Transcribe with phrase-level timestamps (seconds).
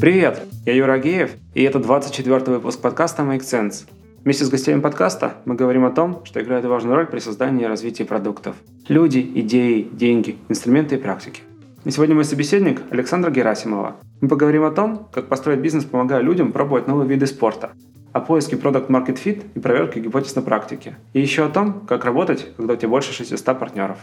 [0.00, 3.86] Привет, я Юра Агеев, и это 24 выпуск подкаста Make Sense.
[4.24, 7.68] Вместе с гостями подкаста мы говорим о том, что играет важную роль при создании и
[7.68, 8.56] развитии продуктов.
[8.88, 11.42] Люди, идеи, деньги, инструменты и практики.
[11.84, 13.96] И сегодня мой собеседник Александра Герасимова.
[14.22, 17.72] Мы поговорим о том, как построить бизнес, помогая людям пробовать новые виды спорта,
[18.14, 20.96] о поиске Product Market Fit и проверке гипотез на практике.
[21.12, 23.98] И еще о том, как работать, когда у тебя больше 600 партнеров.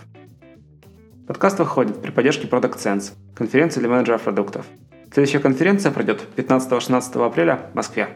[1.25, 4.67] Подкаст выходит при поддержке Product Sense, конференции для менеджеров продуктов.
[5.11, 8.09] Следующая конференция пройдет 15-16 апреля в Москве.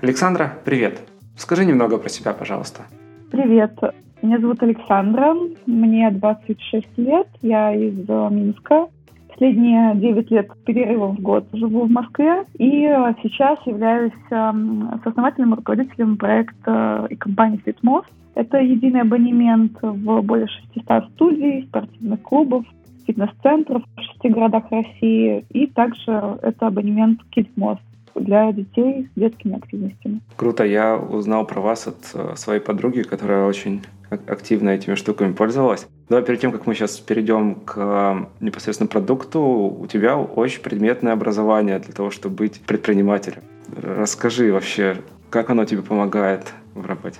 [0.00, 1.00] Александра, привет.
[1.36, 2.82] Скажи немного про себя, пожалуйста.
[3.30, 3.78] Привет.
[4.20, 5.34] Меня зовут Александра,
[5.66, 8.86] мне 26 лет, я из Минска.
[9.28, 12.82] Последние 9 лет перерывом в год живу в Москве и
[13.22, 18.08] сейчас являюсь эм, сооснователем и руководителем проекта и компании «Фитмост».
[18.34, 22.64] Это единый абонемент в более 600 студий, спортивных клубов,
[23.06, 25.44] фитнес-центров в шести городах России.
[25.50, 27.80] И также это абонемент KidsMost
[28.14, 30.20] для детей с детскими активностями.
[30.36, 30.64] Круто.
[30.64, 35.88] Я узнал про вас от э, своей подруги, которая очень активно этими штуками пользовалась.
[36.08, 41.14] Давай перед тем, как мы сейчас перейдем к э, непосредственно продукту, у тебя очень предметное
[41.14, 43.42] образование для того, чтобы быть предпринимателем.
[43.82, 44.98] Расскажи вообще,
[45.30, 47.18] как оно тебе помогает в работе?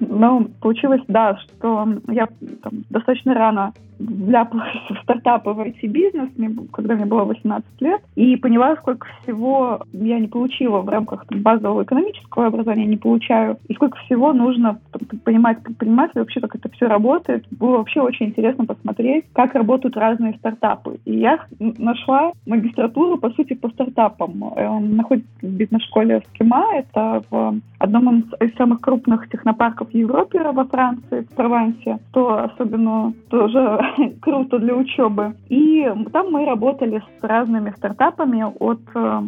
[0.00, 2.28] Ну, получилось, да, что я
[2.62, 3.72] там, достаточно рано
[4.04, 6.30] вляпалась в стартапы в IT-бизнес,
[6.72, 11.42] когда мне было 18 лет, и поняла, сколько всего я не получила в рамках там,
[11.42, 16.68] базового экономического образования, не получаю, и сколько всего нужно там, понимать предпринимателю, вообще, как это
[16.70, 17.46] все работает.
[17.50, 20.98] Было вообще очень интересно посмотреть, как работают разные стартапы.
[21.04, 24.42] И я нашла магистратуру, по сути, по стартапам.
[24.42, 30.64] Он находится в бизнес-школе Скима, это в одном из самых крупных технопарков в Европе, во
[30.64, 33.80] Франции, в Провансе, что особенно тоже
[34.20, 35.34] круто для учебы.
[35.48, 39.22] И там мы работали с разными стартапами от э,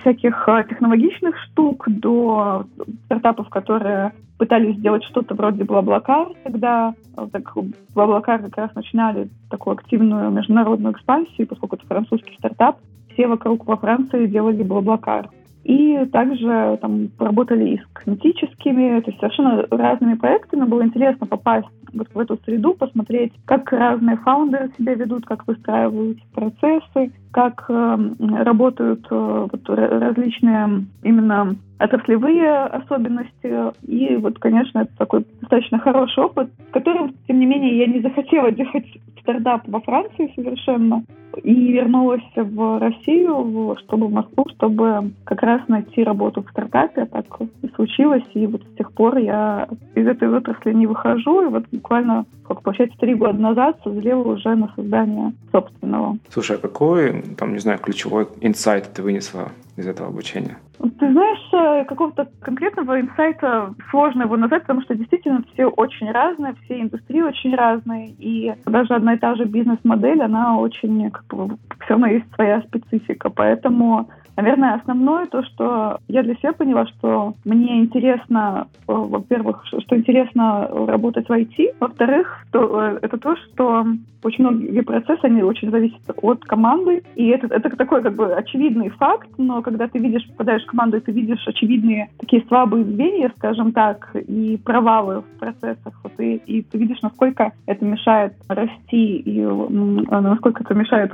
[0.00, 2.66] всяких э, технологичных штук до
[3.06, 7.52] стартапов, которые пытались сделать что-то вроде Блаблакар, когда э, так,
[7.94, 12.78] Блаблакар как раз начинали такую активную международную экспансию, поскольку это французский стартап,
[13.12, 15.28] все вокруг во Франции делали Блаблакар.
[15.64, 20.64] И также там поработали и с косметическими, то есть совершенно разными проектами.
[20.64, 26.18] Было интересно попасть вот в эту среду, посмотреть, как разные фаундеры себя ведут, как выстраивают
[26.32, 27.98] процессы, как э,
[28.42, 33.72] работают э, вот, различные именно отраслевые особенности.
[33.86, 38.50] И вот, конечно, это такой достаточно хороший опыт, которым, тем не менее, я не захотела
[38.50, 38.86] делать
[39.20, 41.04] стартап во Франции совершенно
[41.38, 47.06] и вернулась в Россию, чтобы в Москву, чтобы как раз найти работу в стартапе.
[47.06, 47.26] Так
[47.62, 51.64] и случилось, и вот с тех пор я из этой отрасли не выхожу, и вот
[51.72, 56.18] буквально, как получается, три года назад созрела уже на создание собственного.
[56.28, 60.58] Слушай, а какой, там, не знаю, ключевой инсайт ты вынесла из этого обучения?
[60.82, 66.56] Ты знаешь, э, какого-то конкретного инсайта сложно его назвать, потому что действительно все очень разные,
[66.64, 71.56] все индустрии очень разные, и даже одна и та же бизнес-модель, она очень, как бы,
[71.84, 77.34] все равно есть своя специфика, поэтому Наверное, основное то, что я для себя поняла, что
[77.44, 83.84] мне интересно, э, во-первых, что интересно работать в IT, во-вторых, то, э, это то, что
[84.24, 88.88] очень многие процессы, они очень зависят от команды, и это, это такой как бы очевидный
[88.90, 93.32] факт, но когда ты видишь, попадаешь в команду, и ты видишь очевидные такие слабые звенья,
[93.36, 99.16] скажем так, и провалы в процессах, вот, и, и ты видишь, насколько это мешает расти,
[99.16, 101.12] и насколько это мешает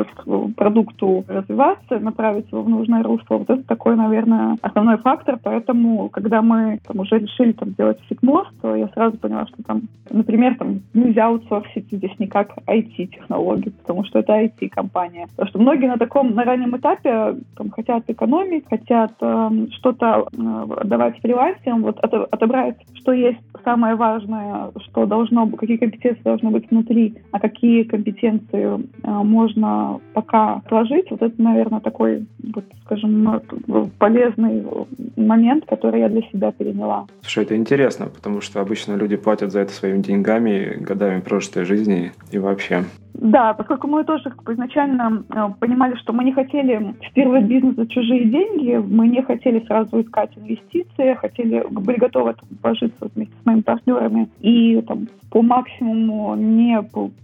[0.57, 3.39] продукту развиваться, направить его в нужное русло.
[3.39, 5.39] Вот это такой, наверное, основной фактор.
[5.43, 9.83] Поэтому, когда мы там, уже решили там, сделать фитмост, то я сразу поняла, что там,
[10.11, 15.27] например, там нельзя аутсорсить здесь никак IT-технологии, потому что это IT-компания.
[15.31, 20.85] Потому что многие на таком, на раннем этапе там, хотят экономить, хотят э, что-то э,
[20.85, 26.51] давать фрилансерам, вот от, отобрать, что есть самое важное, что должно быть, какие компетенции должны
[26.51, 31.11] быть внутри, а какие компетенции э, можно пока сложить.
[31.11, 32.98] Вот это, наверное, такой, вот, скажем,
[33.99, 34.65] полезный
[35.17, 37.07] момент, который я для себя переняла.
[37.23, 42.13] Слушай, это интересно, потому что обычно люди платят за это своими деньгами, годами прожитой жизни
[42.31, 42.85] и вообще.
[43.21, 47.75] Да, поскольку мы тоже как бы, изначально э, понимали, что мы не хотели вписывать бизнес
[47.75, 53.35] за чужие деньги, мы не хотели сразу искать инвестиции, хотели, были готовы там, вложиться вместе
[53.43, 56.81] с моими партнерами и там, по максимуму не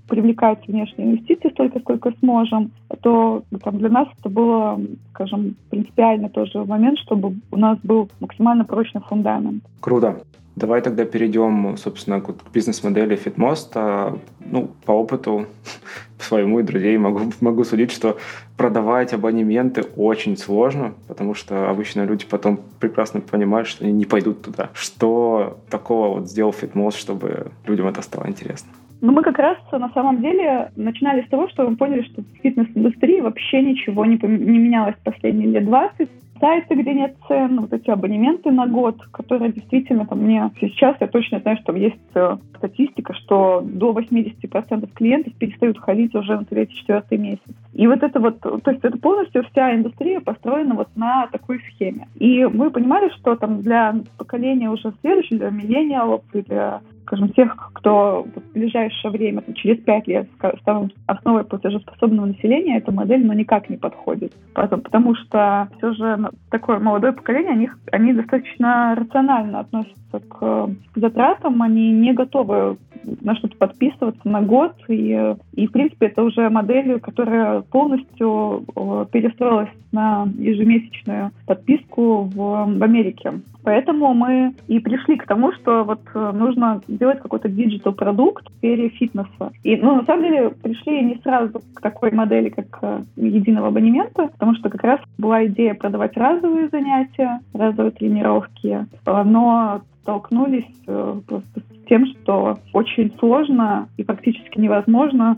[0.08, 4.80] привлекать внешние инвестиции столько, сколько сможем, то там, для нас это было,
[5.12, 9.62] скажем, принципиально тоже момент, чтобы у нас был максимально прочный фундамент.
[9.80, 10.22] Круто.
[10.56, 14.18] Давай тогда перейдем, собственно, к бизнес-модели Фитмоста.
[14.38, 15.46] Ну, по опыту
[16.18, 18.18] своему и друзей могу, могу судить, что
[18.56, 24.42] продавать абонементы очень сложно, потому что обычно люди потом прекрасно понимают, что они не пойдут
[24.42, 24.70] туда.
[24.74, 28.70] Что такого вот сделал Фитмост, чтобы людям это стало интересно?
[29.00, 32.42] Ну, мы как раз на самом деле начинали с того, что мы поняли, что в
[32.42, 36.08] фитнес-индустрии вообще ничего не, не менялось последние лет 20
[36.40, 41.06] сайты, где нет цен, вот эти абонементы на год, которые действительно там мне сейчас, я
[41.06, 47.18] точно знаю, что есть э, статистика, что до 80% клиентов перестают ходить уже на третий-четвертый
[47.18, 47.42] месяц.
[47.72, 52.08] И вот это вот, то есть это полностью вся индустрия построена вот на такой схеме.
[52.16, 56.80] И мы понимали, что там для поколения уже следующего, для миллениалов, для
[57.14, 60.28] скажем, тех, кто в ближайшее время, там, через пять лет
[60.60, 64.32] станут основой платежеспособного населения, эта модель ну, никак не подходит.
[64.54, 71.62] Потому, потому что все же такое молодое поколение, они, они достаточно рационально относятся к затратам,
[71.62, 72.76] они не готовы
[73.20, 74.72] на что-то подписываться на год.
[74.88, 82.34] И, и, в принципе, это уже модель, которая полностью э, перестроилась на ежемесячную подписку в,
[82.34, 83.32] в Америке.
[83.62, 88.56] Поэтому мы и пришли к тому, что вот э, нужно делать какой-то digital продукт в
[88.56, 89.52] сфере фитнеса.
[89.62, 94.28] И, ну, на самом деле, пришли не сразу к такой модели, как э, единого абонемента,
[94.28, 101.88] потому что как раз была идея продавать разовые занятия, разовые тренировки, но столкнулись просто с
[101.88, 105.36] тем, что очень сложно и практически невозможно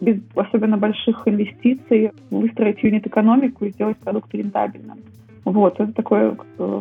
[0.00, 4.98] без особенно больших инвестиций выстроить юнит-экономику и сделать продукт рентабельным.
[5.44, 6.36] Вот, это такое...
[6.58, 6.80] Э,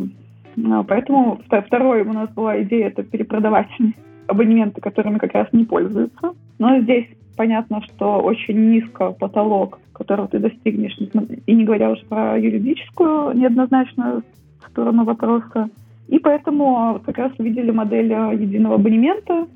[0.88, 3.70] поэтому второе у нас была идея— это перепродавать
[4.28, 6.34] абонементы, которыми как раз не пользуются.
[6.60, 10.98] Но здесь понятно, что очень низко потолок, которого ты достигнешь,
[11.46, 14.24] и не говоря уже про юридическую неоднозначную
[14.70, 15.70] сторону вопроса,
[16.08, 19.48] и поэтому как раз увидели модель э, единого абонемента,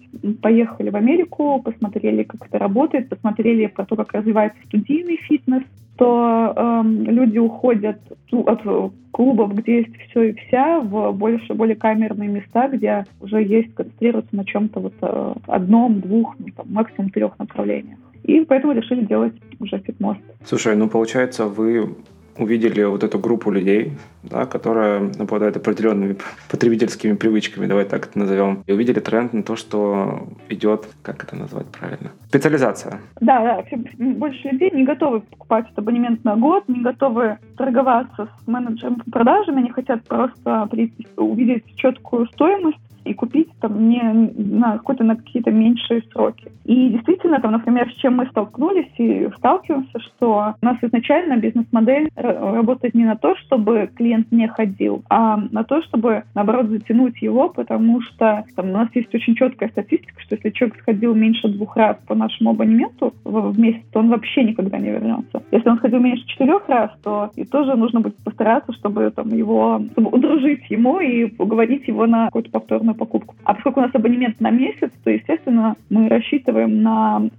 [0.41, 5.63] поехали в Америку, посмотрели, как это работает, посмотрели про то, как развивается студийный фитнес,
[6.01, 7.99] то э, люди уходят
[8.31, 13.71] от клубов, где есть все и вся, в больше, более камерные места, где уже есть
[13.75, 17.99] концентрироваться на чем-то вот э, одном, двух, ну, там, максимум трех направлениях.
[18.23, 20.19] И поэтому решили делать уже фитмост.
[20.43, 21.95] Слушай, ну получается, вы
[22.41, 23.93] увидели вот эту группу людей,
[24.23, 26.17] да, которая обладает определенными
[26.49, 31.35] потребительскими привычками, давай так это назовем, и увидели тренд на то, что идет, как это
[31.35, 32.99] назвать правильно, специализация.
[33.19, 38.47] Да, да, больше людей не готовы покупать этот абонемент на год, не готовы торговаться с
[38.47, 40.69] менеджером по продажам, они хотят просто
[41.15, 46.51] увидеть четкую стоимость и купить там не на какой-то на какие-то меньшие сроки.
[46.65, 52.09] И действительно, там, например, с чем мы столкнулись и сталкиваемся, что у нас изначально бизнес-модель
[52.15, 57.49] работает не на то, чтобы клиент не ходил, а на то, чтобы, наоборот, затянуть его,
[57.49, 61.75] потому что там, у нас есть очень четкая статистика, что если человек сходил меньше двух
[61.75, 65.43] раз по нашему абонементу в, в месяц, то он вообще никогда не вернется.
[65.51, 69.81] Если он сходил меньше четырех раз, то и тоже нужно будет постараться, чтобы там его,
[69.91, 73.35] чтобы удружить ему и уговорить его на какой-то повторный на покупку.
[73.43, 77.29] А поскольку у нас абонемент на месяц, то, естественно, мы рассчитываем на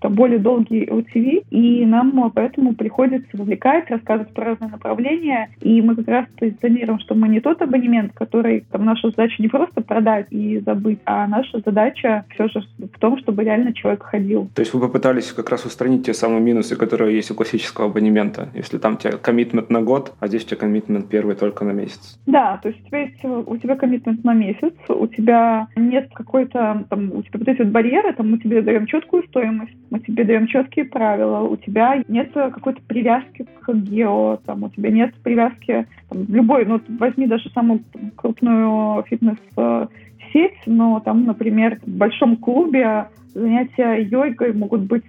[0.00, 5.96] там, более долгий OTV, и нам поэтому приходится вовлекать, рассказывать про разные направления, и мы
[5.96, 10.26] как раз позиционируем, что мы не тот абонемент, который, там, наша задача не просто продать
[10.30, 14.48] и забыть, а наша задача все же в том, чтобы реально человек ходил.
[14.54, 18.48] То есть вы попытались как раз устранить те самые минусы, которые есть у классического абонемента,
[18.54, 21.72] если там у тебя коммитмент на год, а здесь у тебя коммитмент первый только на
[21.72, 22.18] месяц.
[22.26, 26.10] Да, то есть у тебя есть у тебя коммитмент на месяц, месяц, у тебя нет
[26.14, 30.00] какой-то, там, у тебя вот эти вот барьеры, там, мы тебе даем четкую стоимость, мы
[30.00, 35.14] тебе даем четкие правила, у тебя нет какой-то привязки к гео, там, у тебя нет
[35.22, 37.80] привязки, там, любой, ну, возьми даже самую
[38.16, 45.04] крупную фитнес-сеть, но там, например, в большом клубе занятия йогой могут быть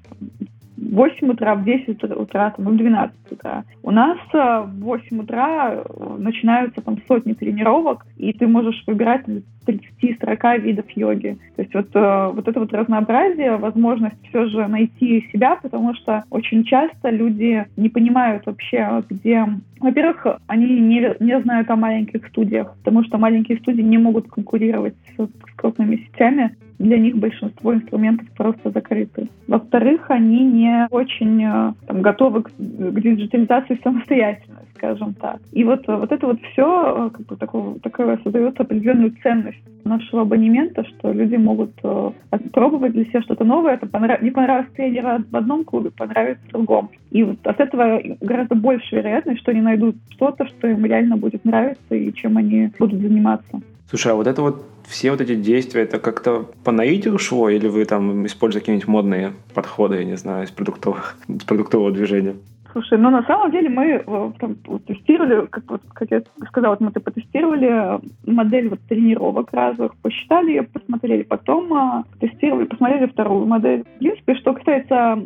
[0.77, 3.63] 8 утра, в 10 утра, там, в 12 утра.
[3.83, 9.23] У нас э, в 8 утра э, начинаются там сотни тренировок, и ты можешь выбирать
[9.65, 11.37] 30-40 видов йоги.
[11.55, 16.23] То есть вот, э, вот это вот разнообразие, возможность все же найти себя, потому что
[16.29, 19.45] очень часто люди не понимают вообще, где...
[19.79, 24.95] Во-первых, они не, не знают о маленьких студиях, потому что маленькие студии не могут конкурировать
[25.15, 26.55] с, с крупными сетями.
[26.79, 29.29] Для них большинство инструментов просто закрыты.
[29.47, 35.39] Во-вторых, они не очень э, там, готовы к, к диджитализации самостоятельно скажем так.
[35.51, 40.83] И вот, вот это вот все как бы такого, такое создает определенную ценность нашего абонемента,
[40.83, 42.11] что люди могут э,
[42.51, 43.75] пробовать для себя что-то новое.
[43.75, 44.21] Это понрав...
[44.21, 46.89] не понравится тренера в одном клубе, понравится в другом.
[47.11, 51.45] И вот от этого гораздо больше вероятность, что они найдут что-то, что им реально будет
[51.45, 53.61] нравиться и чем они будут заниматься.
[53.89, 57.67] Слушай, а вот это вот все вот эти действия, это как-то по наитию шло, или
[57.67, 62.35] вы там используете какие-нибудь модные подходы, я не знаю, из продуктовых, из продуктового движения?
[62.75, 64.55] Слушай, ну на самом деле мы э, там,
[64.85, 70.63] тестировали, как, вот, как я сказала, вот мы потестировали модель вот, тренировок разных, посчитали ее,
[70.63, 73.85] посмотрели, потом а, тестировали, посмотрели вторую модель.
[73.95, 75.23] В принципе, что касается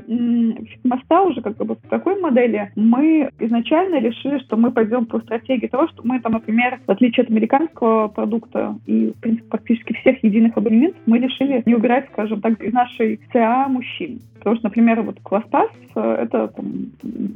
[0.83, 5.65] моста уже как бы в такой модели, мы изначально решили, что мы пойдем по стратегии
[5.65, 10.23] того, что мы там, например, в отличие от американского продукта и, в принципе, практически всех
[10.23, 14.19] единых абонементов, мы решили не убирать, скажем так, из нашей ЦА мужчин.
[14.39, 16.65] Потому что, например, вот класс-пас э, это там,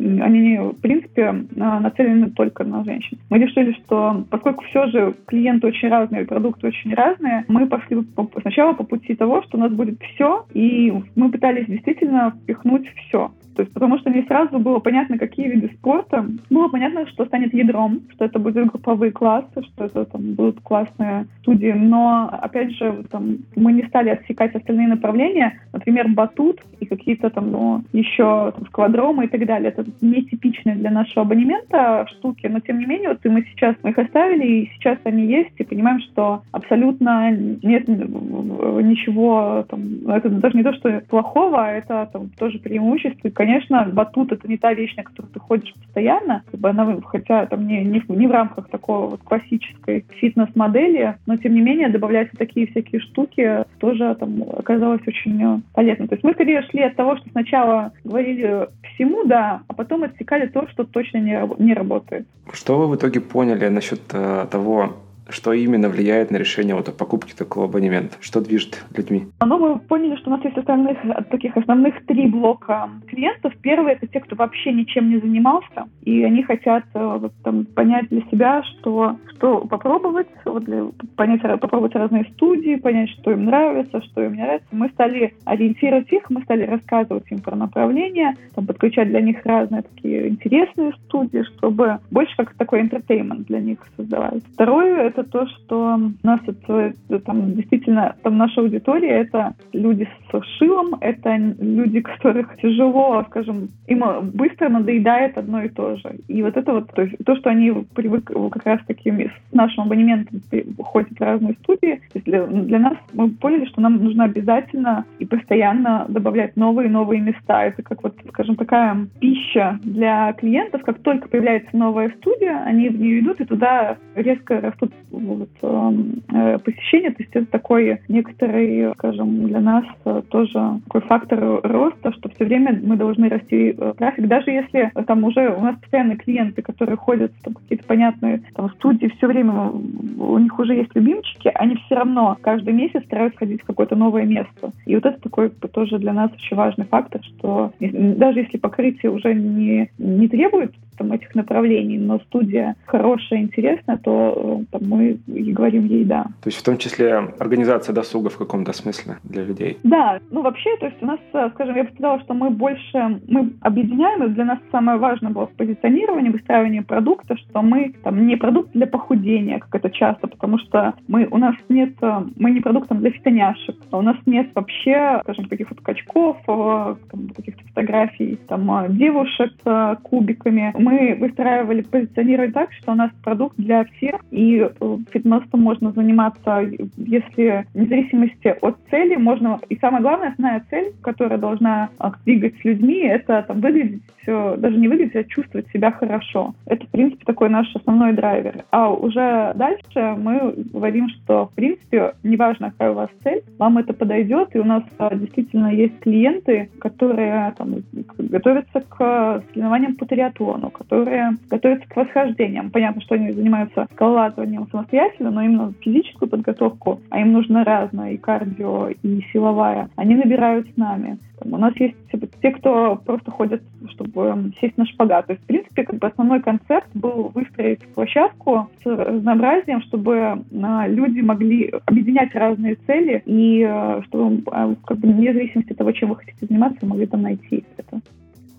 [0.04, 3.18] они, в принципе, нацелены только на женщин.
[3.30, 8.04] Мы решили, что поскольку все же клиенты очень разные, продукты очень разные, мы пошли
[8.42, 13.32] сначала по пути того, что у нас будет все, и мы пытались действительно впихнуть все.
[13.56, 16.26] То есть, потому что не сразу было понятно, какие виды спорта.
[16.50, 21.28] Было понятно, что станет ядром, что это будут групповые классы, что это там будут классные
[21.42, 21.72] студии.
[21.72, 25.60] Но, опять же, там, мы не стали отсекать остальные направления.
[25.72, 29.70] Например, батут и какие-то там, ну, еще там, сквадромы и так далее.
[29.70, 32.48] Это нетипичные для нашего абонемента штуки.
[32.48, 35.52] Но, тем не менее, вот и мы сейчас мы их оставили, и сейчас они есть,
[35.58, 42.10] и понимаем, что абсолютно нет ничего, там, это даже не то, что плохого, а это
[42.12, 43.30] там, тоже преимущество.
[43.44, 47.46] Конечно, батут это не та вещь, на которую ты ходишь постоянно, как бы она, хотя
[47.46, 52.32] там не, не, не в рамках такого вот классической фитнес-модели, но тем не менее добавлять
[52.38, 56.08] такие всякие штуки тоже там оказалось очень полезно.
[56.08, 60.48] То есть мы скорее шли от того, что сначала говорили всему, да, а потом отсекали
[60.48, 62.26] то, что точно не, не работает.
[62.54, 64.96] Что вы в итоге поняли насчет э, того,
[65.30, 68.18] что именно влияет на решение вот о покупке такого абонемента?
[68.20, 69.28] Что движет людьми?
[69.42, 70.98] Ну, мы поняли, что у нас есть остальных,
[71.30, 73.54] таких основных три блока клиентов.
[73.62, 78.10] Первый— это те, кто вообще ничем не занимался, и они хотят э, вот, там, понять
[78.10, 84.02] для себя, что, что попробовать, вот, для, понять, попробовать разные студии, понять, что им нравится,
[84.02, 84.68] что им не нравится.
[84.72, 89.84] Мы стали ориентировать их, мы стали рассказывать им про направления, там, подключать для них разные
[89.84, 94.44] такие интересные студии, чтобы больше как такой entertainment для них создавать.
[94.54, 96.94] Второе это то, что нас это,
[97.26, 104.04] там действительно там наша аудитория это люди с шилом, это люди, которых тяжело, скажем, им
[104.34, 106.16] быстро надоедает одно и то же.
[106.28, 109.84] И вот это вот, то есть то, что они привыкли как раз такими с нашим
[109.84, 110.42] абонементом
[110.80, 116.06] ходят в разные студии, для, для нас мы поняли, что нам нужно обязательно и постоянно
[116.10, 117.66] добавлять новые и новые места.
[117.66, 120.82] Это как вот, скажем, такая пища для клиентов.
[120.84, 126.24] Как только появляется новая студия, они в нее идут, и туда резко растут вот, эм,
[126.34, 127.12] э, посещения.
[127.12, 132.46] То есть это такой некоторый, скажем, для нас э, тоже такой фактор роста, что все
[132.46, 134.28] время мы должны расти э, трафик.
[134.28, 139.12] Даже если там уже у нас постоянные клиенты, которые ходят там какие-то понятные там, студии,
[139.18, 139.72] все время
[140.18, 144.26] у них уже есть любимчики, они все равно каждый месяц стараются ходить в какое-то новое
[144.26, 144.72] место.
[144.86, 149.34] И вот это такой тоже для нас очень важный фактор, что даже если покрытие уже
[149.34, 155.86] не, не требует там, этих направлений, но студия хорошая, интересная, то там, мы и говорим
[155.86, 156.24] ей «да».
[156.42, 159.78] То есть в том числе организация досуга в каком-то смысле для людей?
[159.84, 163.22] Да, ну вообще, то есть у нас, э, скажем, я бы сказала, что мы больше,
[163.28, 168.28] мы объединяем, и для нас самое важное было в позиционировании, выстраивании продукта, что мы там
[168.28, 172.52] не продукт для похудения, как это часто, потому что мы, у нас нет, э, мы
[172.52, 176.96] не продуктом для фитоняшек, а у нас нет вообще, скажем, таких вот качков, э,
[177.36, 180.74] каких-то фотографий там девушек с кубиками.
[180.84, 184.70] Мы выстраивали позиционировать так, что у нас продукт для всех, и
[185.12, 186.62] фитнесом можно заниматься,
[186.98, 189.60] если в зависимости от цели можно...
[189.70, 194.78] И самое главное, основная цель, которая должна а, двигать с людьми, это там, выглядеть, даже
[194.78, 196.54] не выглядеть, а чувствовать себя хорошо.
[196.66, 198.64] Это, в принципе, такой наш основной драйвер.
[198.72, 203.94] А уже дальше мы говорим, что, в принципе, неважно, какая у вас цель, вам это
[203.94, 207.76] подойдет, и у нас а, действительно есть клиенты, которые там,
[208.18, 212.72] готовятся к соревнованиям по триатлону, которые готовятся к восхождениям.
[212.72, 218.18] Понятно, что они занимаются скалолазанием самостоятельно, но именно физическую подготовку, а им нужно разное, и
[218.18, 221.18] кардио, и силовая, они набирают с нами.
[221.40, 225.28] Там, у нас есть типа, те, кто просто ходят, чтобы сесть на шпагат.
[225.28, 230.88] То есть, в принципе, как бы основной концепт был выстроить площадку с разнообразием, чтобы а,
[230.88, 235.92] люди могли объединять разные цели, и а, чтобы а, как бы, вне зависимости от того,
[235.92, 238.02] чем вы хотите заниматься, могли там найти это.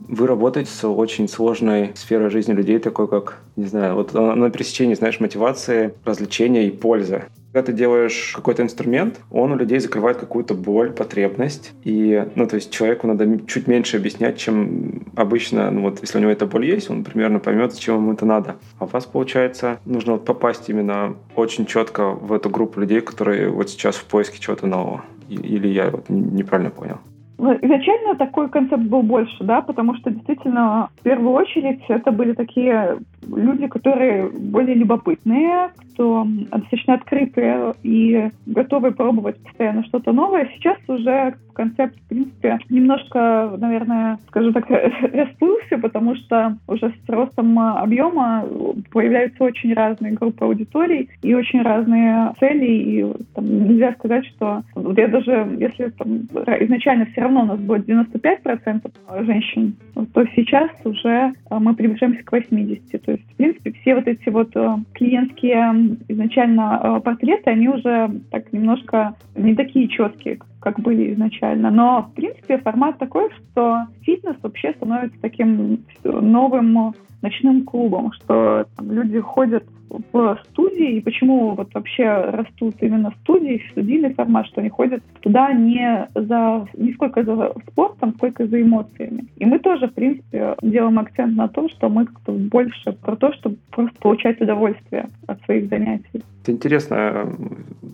[0.09, 4.95] Вы работаете с очень сложной сферой жизни людей, такой как, не знаю, вот на пересечении,
[4.95, 7.25] знаешь, мотивации, развлечения и пользы.
[7.53, 11.73] Когда ты делаешь какой-то инструмент, он у людей закрывает какую-то боль, потребность.
[11.85, 16.21] И, ну, то есть человеку надо чуть меньше объяснять, чем обычно, ну, вот если у
[16.21, 18.57] него эта боль есть, он примерно поймет, зачем ему это надо.
[18.79, 23.49] А у вас, получается, нужно вот попасть именно очень четко в эту группу людей, которые
[23.51, 25.05] вот сейчас в поиске чего-то нового.
[25.29, 26.99] Или я вот неправильно понял?
[27.37, 32.33] Ну, изначально такой концепт был больше, да, потому что действительно в первую очередь это были
[32.33, 40.49] такие люди, которые более любопытные, кто достаточно открытые и готовы пробовать постоянно что-то новое.
[40.55, 44.69] Сейчас уже концепт, в принципе, немножко, наверное, скажу так,
[45.13, 48.45] расплылся, потому что уже с ростом объема
[48.93, 52.67] появляются очень разные группы аудиторий и очень разные цели.
[52.67, 56.23] И там, нельзя сказать, что вот я даже, если там,
[56.61, 58.91] изначально все равно у нас будет 95%
[59.25, 59.77] женщин,
[60.13, 62.99] то сейчас уже мы приближаемся к 80%.
[62.99, 68.11] То есть, в принципе, все вот эти вот э, клиентские изначально э, портреты, они уже
[68.31, 70.39] так немножко не такие четкие,
[70.79, 71.71] были изначально.
[71.71, 76.95] Но, в принципе, формат такой, что фитнес вообще становится таким новым
[77.25, 79.65] ночным клубом, что там, люди ходят
[80.13, 85.53] в студии, и почему вот вообще растут именно студии, студийный формат, что они ходят туда
[85.53, 89.27] не за не сколько за спортом, сколько за эмоциями.
[89.37, 93.33] И мы тоже, в принципе, делаем акцент на том, что мы как-то больше про то,
[93.35, 96.23] чтобы просто получать удовольствие от своих занятий.
[96.43, 97.27] Это интересная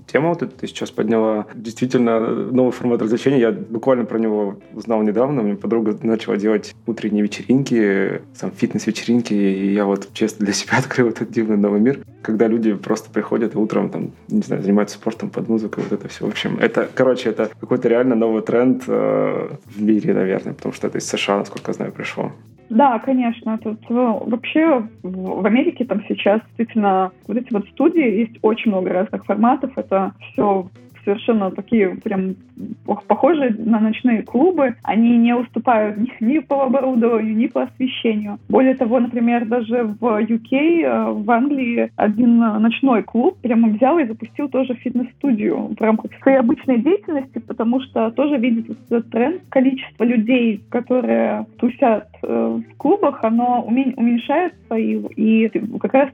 [0.07, 1.47] тема, вот ты сейчас подняла.
[1.55, 3.39] Действительно, новый формат развлечения.
[3.39, 5.43] Я буквально про него узнал недавно.
[5.43, 10.75] У меня подруга начала делать утренние вечеринки, там, фитнес-вечеринки, и я вот честно для себя
[10.79, 14.97] открыл этот дивный новый мир, когда люди просто приходят и утром, там, не знаю, занимаются
[14.97, 16.25] спортом под музыку, вот это все.
[16.25, 20.87] В общем, это, короче, это какой-то реально новый тренд э, в мире, наверное, потому что
[20.87, 22.33] это из США, насколько я знаю, пришло.
[22.71, 23.59] Да, конечно.
[23.59, 28.91] Тут ну, вообще в Америке там сейчас действительно вот эти вот студии есть очень много
[28.91, 29.73] разных форматов.
[29.75, 30.69] Это все
[31.05, 32.35] совершенно такие прям
[33.07, 34.75] похожие на ночные клубы.
[34.83, 38.39] Они не уступают ни, ни по оборудованию, ни по освещению.
[38.49, 44.07] Более того, например, даже в UK, э, в Англии один ночной клуб прямо взял и
[44.07, 49.43] запустил тоже фитнес-студию в рамках своей обычной деятельности, потому что тоже видит этот тренд.
[49.49, 56.11] Количество людей, которые тусят э, в клубах, оно уменьшается, и, и как раз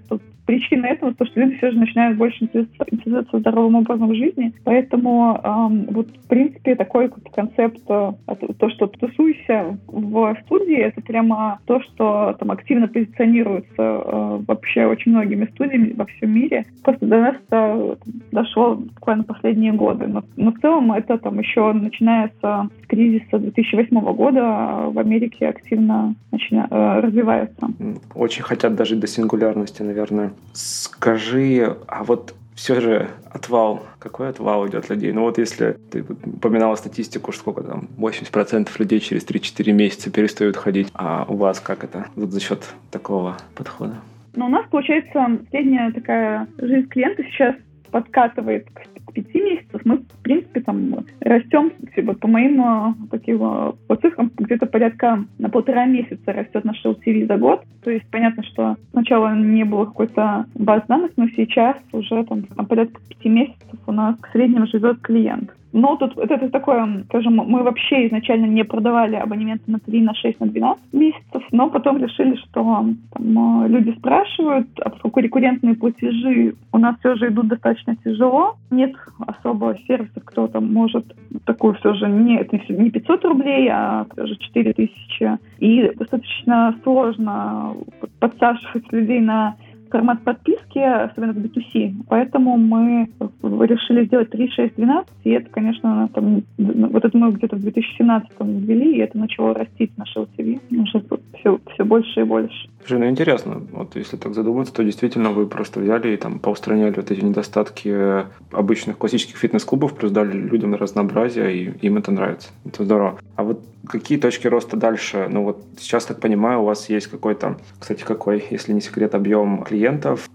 [0.46, 4.52] причина этого то, что люди все же начинают больше интересоваться здоровым образом жизни.
[4.64, 8.12] Поэтому эм, вот в принципе такой концепт, э,
[8.58, 15.12] то, что тусуйся в студии, это прямо то, что там активно позиционируется э, вообще очень
[15.12, 16.64] многими студиями во всем мире.
[16.82, 17.98] Просто до нас это
[18.32, 20.06] дошло буквально последние годы.
[20.06, 26.14] Но, но в целом это там еще начиная с кризиса 2008 года в Америке активно
[26.30, 27.68] начина, э, развивается.
[28.14, 30.32] Очень хотят дожить до сингулярности, наверное.
[30.52, 35.12] Скажи, а вот все же отвал, какой отвал идет людей?
[35.12, 40.56] Ну вот если ты упоминала статистику, что сколько там, 80% людей через 3-4 месяца перестают
[40.56, 43.96] ходить, а у вас как это вот за счет такого подхода?
[44.34, 47.54] Ну, у нас, получается, средняя такая жизнь клиента сейчас
[47.90, 48.82] подкатывает к
[49.16, 49.80] пяти месяцев.
[49.84, 55.24] Мы, в принципе, там растем, типа, по моим э, таким э, по цифрам, где-то порядка
[55.38, 57.62] на полтора месяца растет наш LTV за год.
[57.82, 63.00] То есть понятно, что сначала не было какой-то баз данных, но сейчас уже там порядка
[63.08, 65.50] пяти месяцев у нас в среднем живет клиент.
[65.76, 70.14] Но тут это, это такое, скажем, мы вообще изначально не продавали абонементы на 3, на
[70.14, 75.74] 6, на 12 месяцев, но потом решили, что там, э, люди спрашивают, а поскольку рекуррентные
[75.74, 81.74] платежи у нас все же идут достаточно тяжело, нет особо сервисов, кто там может такую
[81.74, 85.38] все же не, не 500 рублей, а все же 4 тысячи.
[85.58, 87.74] И достаточно сложно
[88.18, 89.56] подсаживать людей на
[89.96, 91.94] формат подписки, особенно в B2C.
[92.08, 93.08] Поэтому мы
[93.42, 98.30] решили сделать 3, 6, 12, и это, конечно, там, вот это мы где-то в 2017
[98.40, 101.02] ввели, и это начало расти на LTV уже
[101.38, 102.68] все, все больше и больше.
[102.80, 106.94] Слушай, ну интересно, вот если так задуматься, то действительно вы просто взяли и там поустраняли
[106.96, 112.50] вот эти недостатки обычных классических фитнес-клубов, плюс дали людям разнообразие, и им это нравится.
[112.66, 113.18] Это здорово.
[113.34, 115.26] А вот какие точки роста дальше?
[115.30, 119.62] Ну вот сейчас, так понимаю, у вас есть какой-то, кстати, какой, если не секрет, объем
[119.62, 119.85] клиентов.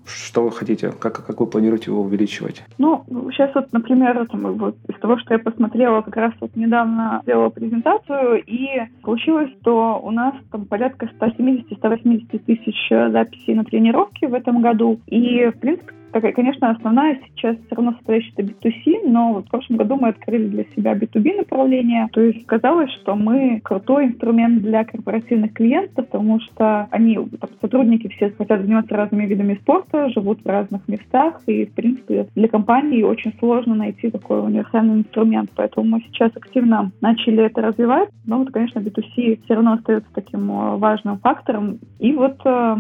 [0.05, 0.91] Что вы хотите?
[0.99, 2.63] Как, как вы планируете его увеличивать?
[2.77, 7.21] Ну, сейчас вот, например, там, вот, из того, что я посмотрела, как раз вот недавно
[7.23, 14.33] сделала презентацию, и получилось, что у нас там порядка 170-180 тысяч записей на тренировки в
[14.33, 14.99] этом году.
[15.07, 19.49] И, в принципе, такая, конечно, основная сейчас все равно составляющая это B2C, но вот в
[19.49, 22.07] прошлом году мы открыли для себя B2B направление.
[22.11, 28.07] То есть казалось, что мы крутой инструмент для корпоративных клиентов, потому что они, там, сотрудники
[28.09, 33.03] все хотят заниматься разными видами спорта, живут в разных местах, и, в принципе, для компании
[33.03, 35.49] очень сложно найти такой универсальный инструмент.
[35.55, 38.09] Поэтому мы сейчас активно начали это развивать.
[38.25, 41.79] Но вот, конечно, B2C все равно остается таким э, важным фактором.
[41.99, 42.75] И вот э,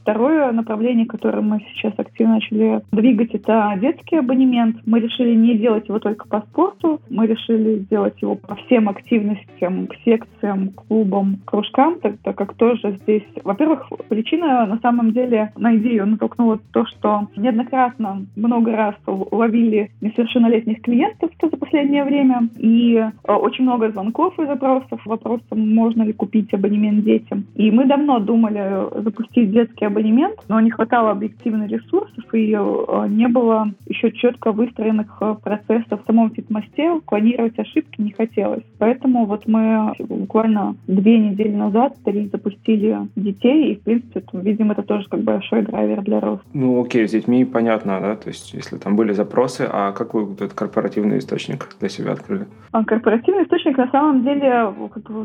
[0.00, 4.76] второе направление, которое мы сейчас активно начали двигать, это детский абонемент.
[4.86, 9.86] Мы решили не делать его только по спорту, мы решили сделать его по всем активностям,
[9.86, 15.76] к секциям, клубам, кружкам, так, так как тоже здесь, во-первых, причина на самом деле на
[15.76, 23.32] идею натолкнула то, что неоднократно много раз ловили несовершеннолетних клиентов за последнее время, и э,
[23.32, 27.44] очень много звонков и запросов, вопросом, можно ли купить абонемент детям.
[27.54, 33.28] И мы давно думали запустить детский абонемент, но не хватало объективных ресурсов, и э, не
[33.28, 38.64] было еще четко выстроенных э, процессов в самом фитмосте, клонировать ошибки не хотелось.
[38.78, 41.96] Поэтому вот мы буквально две недели назад
[42.32, 46.44] запустили детей, и, в принципе, видим, это тоже как большой драйвер для роста.
[46.52, 50.40] Ну, окей, с детьми понятно, да, то есть если там были запросы, а какой вот
[50.40, 52.46] этот корпоративный источник для себя открыли?
[52.72, 54.72] А корпоративный источник на самом деле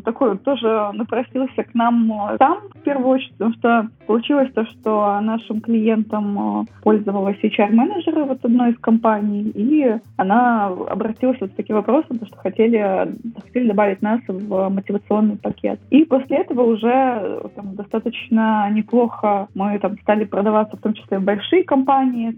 [0.04, 5.62] такой тоже напросился к нам сам в первую очередь, потому что получилось то, что нашим
[5.62, 6.66] клиентам э,
[7.28, 13.16] пользовалась HR-менеджер вот одной из компаний, и она обратилась вот с таким вопросом, что хотели,
[13.44, 15.80] хотели добавить нас в мотивационный пакет.
[15.90, 21.24] И после этого уже там, достаточно неплохо мы там стали продаваться, в том числе в
[21.24, 22.38] большие компании,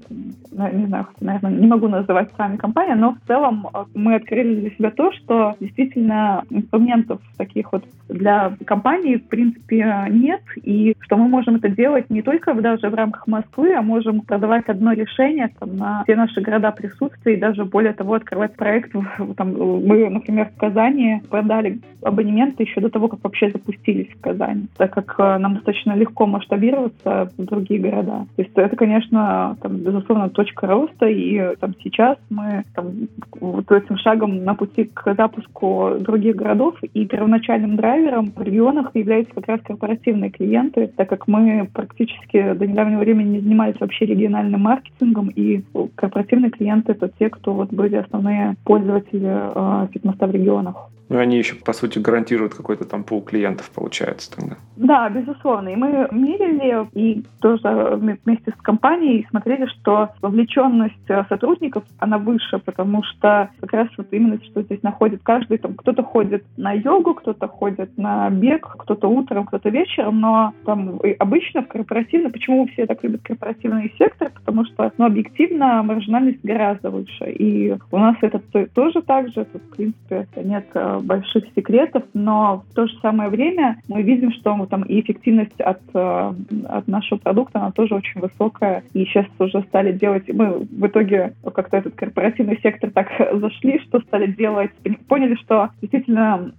[0.51, 4.69] не знаю, наверное, не могу называть сами компании, но в целом э, мы открыли для
[4.71, 11.27] себя то, что действительно инструментов таких вот для компании в принципе нет, и что мы
[11.27, 15.75] можем это делать не только даже в рамках Москвы, а можем продавать одно решение там,
[15.75, 18.91] на все наши города присутствия, и даже более того открывать проект.
[19.35, 24.67] Там, мы, например, в Казани продали абонементы еще до того, как вообще запустились в Казани,
[24.77, 28.25] так как э, нам достаточно легко масштабироваться в другие города.
[28.35, 33.09] То есть это, конечно, там, безусловно, точка роста, и там сейчас мы там,
[33.41, 39.33] вот этим шагом на пути к запуску других городов, и первоначальным драйвером в регионах являются
[39.35, 44.61] как раз корпоративные клиенты, так как мы практически до недавнего времени не занимались вообще региональным
[44.69, 45.63] маркетингом, и
[45.95, 50.75] корпоративные клиенты— это те, кто вот были основные пользователи э, фитмоста в регионах.
[51.09, 54.57] Ну, они еще, по сути, гарантируют какой-то там пул клиентов, получается тогда.
[54.75, 55.69] Да, безусловно.
[55.69, 62.59] И мы мерили и тоже вместе с компанией смотрели, что вовлеченность э, сотрудников, она выше,
[62.59, 67.15] потому что как раз вот именно что здесь находит каждый, там кто-то ходит на йогу,
[67.15, 72.85] кто-то ходит на бег, кто-то утром, кто-то вечером, но там обычно в корпоративно, почему все
[72.85, 77.31] так любят корпоративный сектор, потому что, ну, объективно маржинальность гораздо выше.
[77.31, 78.39] И у нас это
[78.73, 83.29] тоже так же, тут, в принципе, нет э, больших секретов, но в то же самое
[83.29, 86.33] время мы видим, что там и эффективность от, э,
[86.67, 88.83] от нашего продукта, она тоже очень высокая.
[88.93, 93.99] И сейчас уже стали делать, мы в итоге как-то этот корпоративный сектор так зашли, что
[94.01, 94.71] стали делать,
[95.07, 96.51] поняли, что действительно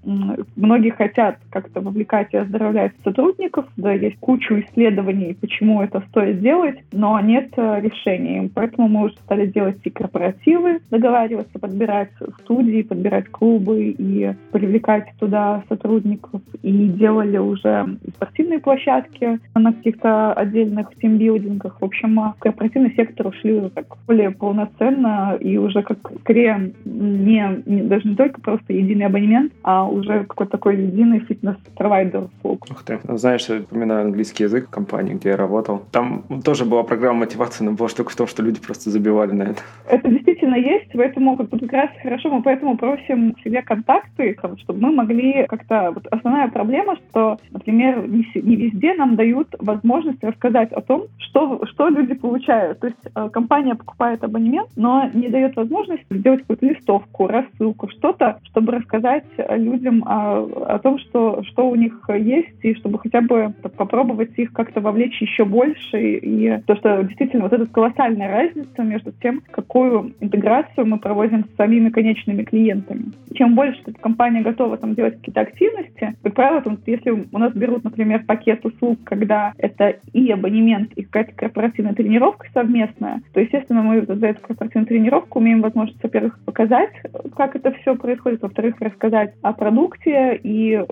[0.57, 6.79] многие хотят как-то вовлекать и оздоровлять сотрудников, да, есть кучу исследований, почему это стоит делать,
[6.93, 8.51] но нет э, решений.
[8.55, 12.11] Поэтому мы уже стали делать и корпоративы, договариваться, подбирать
[12.43, 20.89] студии, подбирать клубы и привлекать туда сотрудников и делали уже спортивные площадки на каких-то отдельных
[21.01, 21.81] тимбилдингах.
[21.81, 27.83] В общем, корпоративный сектор ушли уже так более полноценно и уже как скорее не, не
[27.83, 32.67] даже не только просто единый абонемент, а уже какой-то такой единый фитнес-провайдер услуг.
[32.71, 32.99] Ух ты.
[33.05, 35.83] Знаешь, я упоминаю английский язык в компании, где я работал.
[35.93, 39.43] Там тоже была программа мотивации, но была штука в том, что люди просто забивали на
[39.45, 39.63] это.
[39.89, 44.81] Это действительно есть, поэтому как, как раз хорошо, мы поэтому просим себе контакты цифр, чтобы
[44.81, 45.93] мы могли как-то...
[45.95, 51.65] Вот основная проблема, что, например, не, не везде нам дают возможность рассказать о том, что,
[51.67, 52.81] что люди получают.
[52.81, 58.39] То есть э, компания покупает абонемент, но не дает возможность сделать какую-то листовку, рассылку, что-то,
[58.45, 63.55] чтобы рассказать людям о, о том, что, что у них есть, и чтобы хотя бы
[63.77, 66.19] попробовать их как-то вовлечь еще больше.
[66.19, 71.57] И то, что действительно вот эта колоссальная разница между тем, какую интеграцию мы проводим с
[71.57, 73.13] самими конечными клиентами.
[73.35, 77.53] Чем больше эта компания готова там делать какие-то активности, как правило, там, если у нас
[77.53, 83.83] берут, например, пакет услуг, когда это и абонемент, и какая-то корпоративная тренировка совместная, то, естественно,
[83.83, 86.91] мы за эту корпоративную тренировку умеем возможность, во-первых, показать,
[87.37, 90.83] как это все происходит, во-вторых, рассказать о продукте, и,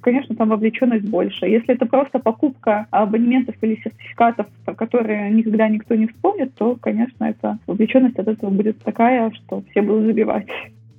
[0.00, 1.46] конечно, там вовлеченность больше.
[1.46, 7.24] Если это просто покупка абонементов или сертификатов, про которые никогда никто не вспомнит, то, конечно,
[7.24, 10.46] это вовлеченность от этого будет такая, что все будут забивать.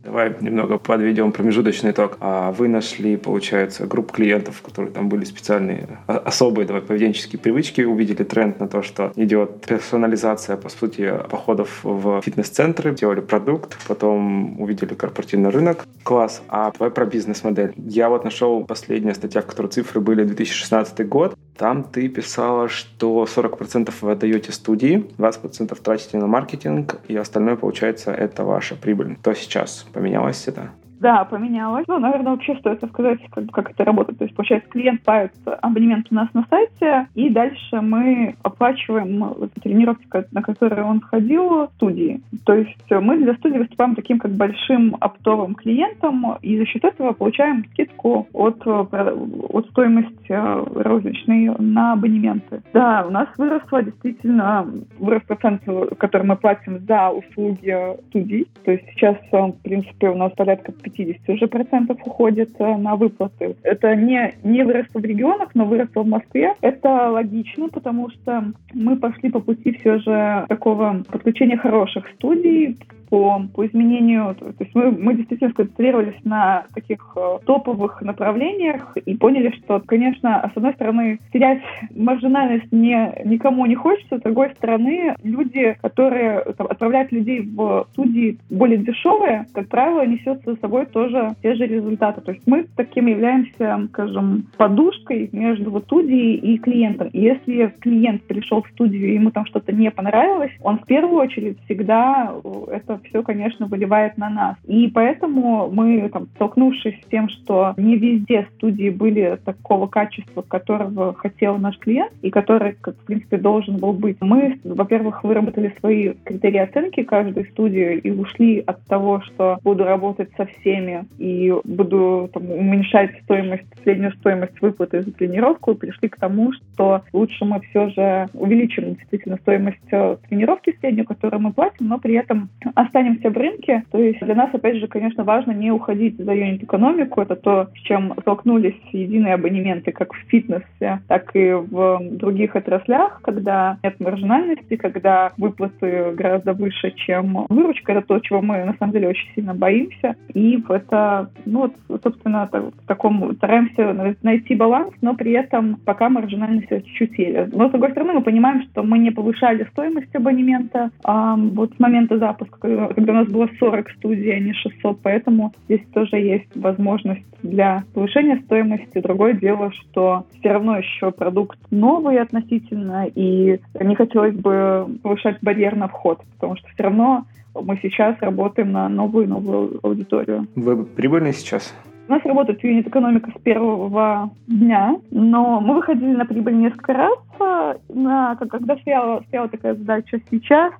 [0.09, 2.17] Давай немного подведем промежуточный итог.
[2.19, 7.81] А вы нашли, получается, группу клиентов, которые там были специальные, а, особые давай, поведенческие привычки,
[7.81, 14.59] увидели тренд на то, что идет персонализация, по сути, походов в фитнес-центры, делали продукт, потом
[14.59, 15.85] увидели корпоративный рынок.
[16.01, 16.41] Класс.
[16.47, 17.73] А давай про бизнес-модель.
[17.77, 21.37] Я вот нашел последняя статья, в которой цифры были 2016 год.
[21.59, 28.11] Там ты писала, что 40% вы отдаете студии, 20% тратите на маркетинг, и остальное, получается,
[28.11, 29.17] это ваша прибыль.
[29.21, 30.71] То сейчас поменялось это?
[30.99, 31.85] Да, поменялось.
[31.87, 34.19] Ну, наверное, вообще стоит рассказать, как, как это работает.
[34.19, 35.31] То есть, получается, клиент платит
[35.61, 42.21] абонемент у нас на сайте, и дальше мы оплачиваем тренировки, на которые он ходил, студии.
[42.45, 47.13] То есть мы для студии выступаем таким как большим оптовым клиентом, и за счет этого
[47.13, 52.61] получаем скидку от, от стоимости э, розничной на абонементы.
[52.73, 54.67] Да, у нас выросло действительно,
[54.99, 55.61] вырос процент,
[55.97, 57.75] который мы платим за услуги
[58.09, 58.47] студий.
[58.65, 63.55] То есть сейчас, в принципе, у нас порядка 50 уже процентов уходит э, на выплаты.
[63.63, 66.53] Это не, не выросло в регионах, но выросло в Москве.
[66.61, 72.77] Это логично, потому что мы пошли по пути все же такого подключения хороших студий,
[73.09, 79.15] по, по изменению, то есть мы, мы действительно сконцентрировались на таких э, топовых направлениях и
[79.15, 81.61] поняли, что, конечно, с одной стороны, терять
[81.95, 88.37] маржинальность не, никому не хочется, с другой стороны, люди, которые там, отправляют людей в студии
[88.49, 92.21] более дешевые, как правило, несет за собой тоже те же результаты.
[92.21, 97.09] То есть мы таким являемся, скажем, подушкой между вот студией и клиентом.
[97.13, 101.19] И если клиент пришел в студию, и ему там что-то не понравилось, он в первую
[101.19, 102.31] очередь всегда
[102.71, 104.55] это все, конечно, выливает на нас.
[104.65, 111.13] И поэтому мы, там, столкнувшись с тем, что не везде студии были такого качества, которого
[111.13, 116.13] хотел наш клиент и который, как, в принципе, должен был быть, мы, во-первых, выработали свои
[116.23, 122.29] критерии оценки каждой студии и ушли от того, что буду работать со всеми и буду
[122.33, 127.89] там, уменьшать стоимость, среднюю стоимость выплаты за тренировку, пришли к тому, что лучше мы все
[127.89, 132.49] же увеличим действительно стоимость э, тренировки среднюю, которую мы платим, но при этом
[132.89, 133.83] останемся в рынке.
[133.91, 137.21] То есть для нас, опять же, конечно, важно не уходить за юнит-экономику.
[137.21, 143.21] Это то, с чем столкнулись единые абонементы как в фитнесе, так и в других отраслях,
[143.21, 147.93] когда нет маржинальности, когда выплаты гораздо выше, чем выручка.
[147.93, 150.15] Это то, чего мы на самом деле очень сильно боимся.
[150.33, 151.71] И это, ну,
[152.03, 157.49] собственно, в таком стараемся найти баланс, но при этом пока маржинальность чуть-чуть еле.
[157.51, 161.79] Но, с другой стороны, мы понимаем, что мы не повышали стоимость абонемента а, вот с
[161.79, 166.55] момента запуска, когда у нас было 40 студий, а не 600, поэтому здесь тоже есть
[166.55, 168.99] возможность для повышения стоимости.
[168.99, 175.75] Другое дело, что все равно еще продукт новый относительно, и не хотелось бы повышать барьер
[175.75, 180.47] на вход, потому что все равно мы сейчас работаем на новую-новую аудиторию.
[180.55, 181.73] Вы прибыльны сейчас?
[182.07, 187.13] У нас работает юнит-экономика с первого дня, но мы выходили на прибыль несколько раз.
[187.39, 190.73] На, когда стояла, стояла такая задача сейчас,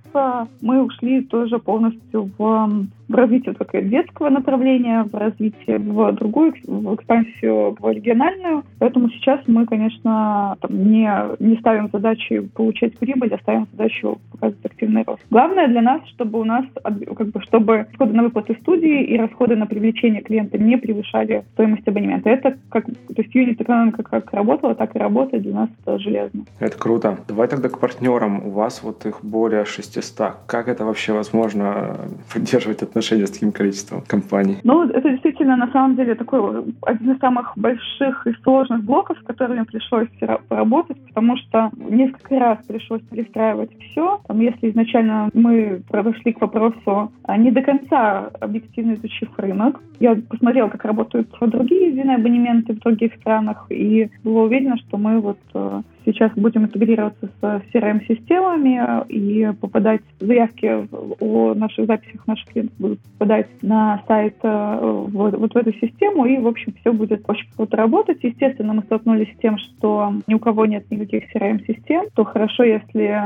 [0.62, 6.96] мы ушли тоже полностью в в развитие только детского направления, в развитие в другую, в
[6.96, 8.64] экспансию в региональную.
[8.78, 14.66] Поэтому сейчас мы, конечно, там, не, не ставим задачи получать прибыль, а ставим задачу показывать
[14.66, 15.26] активный рост.
[15.32, 19.56] Главное для нас, чтобы у нас, как бы, чтобы расходы на выплаты студии и расходы
[19.56, 22.30] на привлечение клиента не превышали стоимость абонемента.
[22.30, 26.46] Это как, то есть юнит экономика как работала, так и работает для нас это железно.
[26.60, 27.18] Это круто.
[27.28, 28.46] Давай тогда к партнерам.
[28.46, 30.34] У вас вот их более 600.
[30.46, 31.98] Как это вообще возможно
[32.34, 34.58] поддерживать отношения с таким количеством компаний?
[34.64, 39.26] Ну, это действительно, на самом деле, такой один из самых больших и сложных блоков, с
[39.26, 40.10] которыми пришлось
[40.50, 44.22] поработать, потому что несколько раз пришлось перестраивать все.
[44.28, 50.70] Там, если изначально мы подошли к вопросу не до конца объективно изучив рынок, я посмотрела,
[50.70, 55.82] как работают другие единые абонементы в других странах, и была уверена, что мы вот э,
[56.06, 60.88] сейчас будем интегрироваться с CRM-системами и попадать, заявки
[61.20, 66.26] о наших записях наших клиентов будут попадать на сайт э, вот, вот в эту систему,
[66.26, 68.20] и, в общем, все будет очень круто работать.
[68.24, 73.20] Естественно, мы столкнулись с тем, что ни у кого нет никаких CRM-систем, то хорошо, если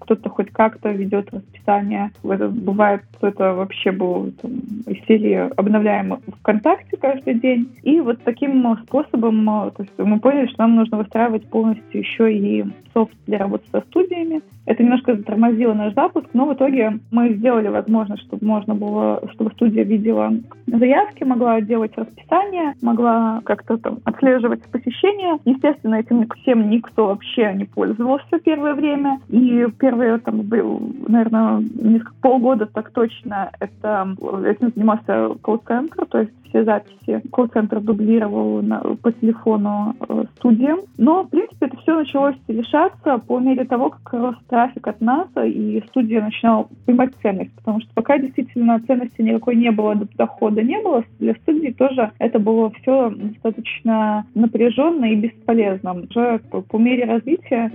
[0.00, 2.10] кто-то хоть как-то ведет расписание.
[2.24, 4.52] Это бывает, это вообще было там,
[4.86, 7.68] из серии обновляем ВКонтакте каждый день.
[7.82, 12.64] И вот таким способом то есть мы поняли, что нам нужно выстраивать полностью еще и
[12.92, 14.40] софт для работы со студиями.
[14.66, 19.50] Это немножко затормозило наш запуск, но в итоге мы сделали возможность, чтобы можно было, чтобы
[19.52, 20.32] студия видела
[20.66, 25.38] заявки, могла делать расписание, могла как-то там отслеживать посещения.
[25.44, 29.20] Естественно, этим всем никто вообще не пользовался первое время.
[29.28, 30.42] И первые, там,
[31.08, 38.62] наверное, несколько полгода так точно это этим занимался колл-центр, то есть все записи колл-центр дублировал
[38.62, 40.80] на, по телефону э, студиям.
[40.96, 45.28] Но, в принципе, это все началось решаться по мере того, как рос трафик от нас,
[45.44, 47.54] и студия начинала понимать ценность.
[47.56, 52.38] Потому что пока действительно ценности никакой не было, дохода не было, для студии тоже это
[52.38, 55.94] было все достаточно напряженно и бесполезно.
[55.94, 57.72] Уже по, мере развития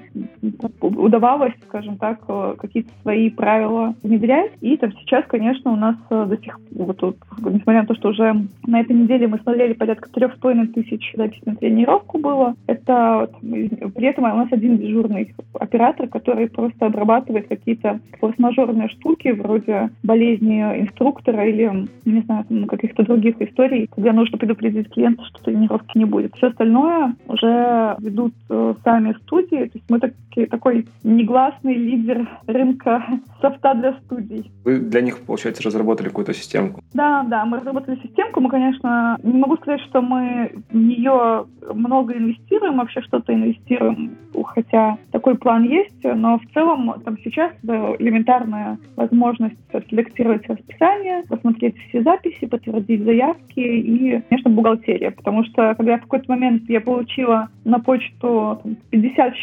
[0.82, 4.52] удавалось, скажем так, э, какие-то свои правила внедрять.
[4.62, 8.10] И там сейчас, конечно, у нас э, до сих пор, вот, несмотря на то, что
[8.10, 8.34] уже
[8.66, 12.56] на этой неделе мы смотрели порядка трех половиной тысяч записей на тренировку было.
[12.68, 19.90] Это при этом у нас один дежурный оператор, который просто обрабатывает какие-то форс-мажорные штуки вроде
[20.04, 26.06] болезни инструктора или, не знаю, каких-то других историй, когда нужно предупредить клиента, что тренировки не
[26.06, 26.36] будет.
[26.36, 29.66] Все остальное уже ведут э, сами студии.
[29.66, 33.04] То есть мы таки, такой негласный лидер рынка
[33.42, 34.52] софта для студий.
[34.64, 36.82] Вы для них, получается, разработали какую-то системку?
[36.94, 38.40] Да, да, мы разработали системку.
[38.42, 44.03] Мы, конечно, не могу сказать, что мы в нее много инвестируем, вообще что-то инвестируем,
[44.46, 52.02] хотя такой план есть, но в целом там сейчас элементарная возможность отселектировать расписание, посмотреть все
[52.04, 57.80] записи, подтвердить заявки и, конечно, бухгалтерия, потому что когда в какой-то момент я получила на
[57.80, 58.62] почту
[58.92, 59.34] 50,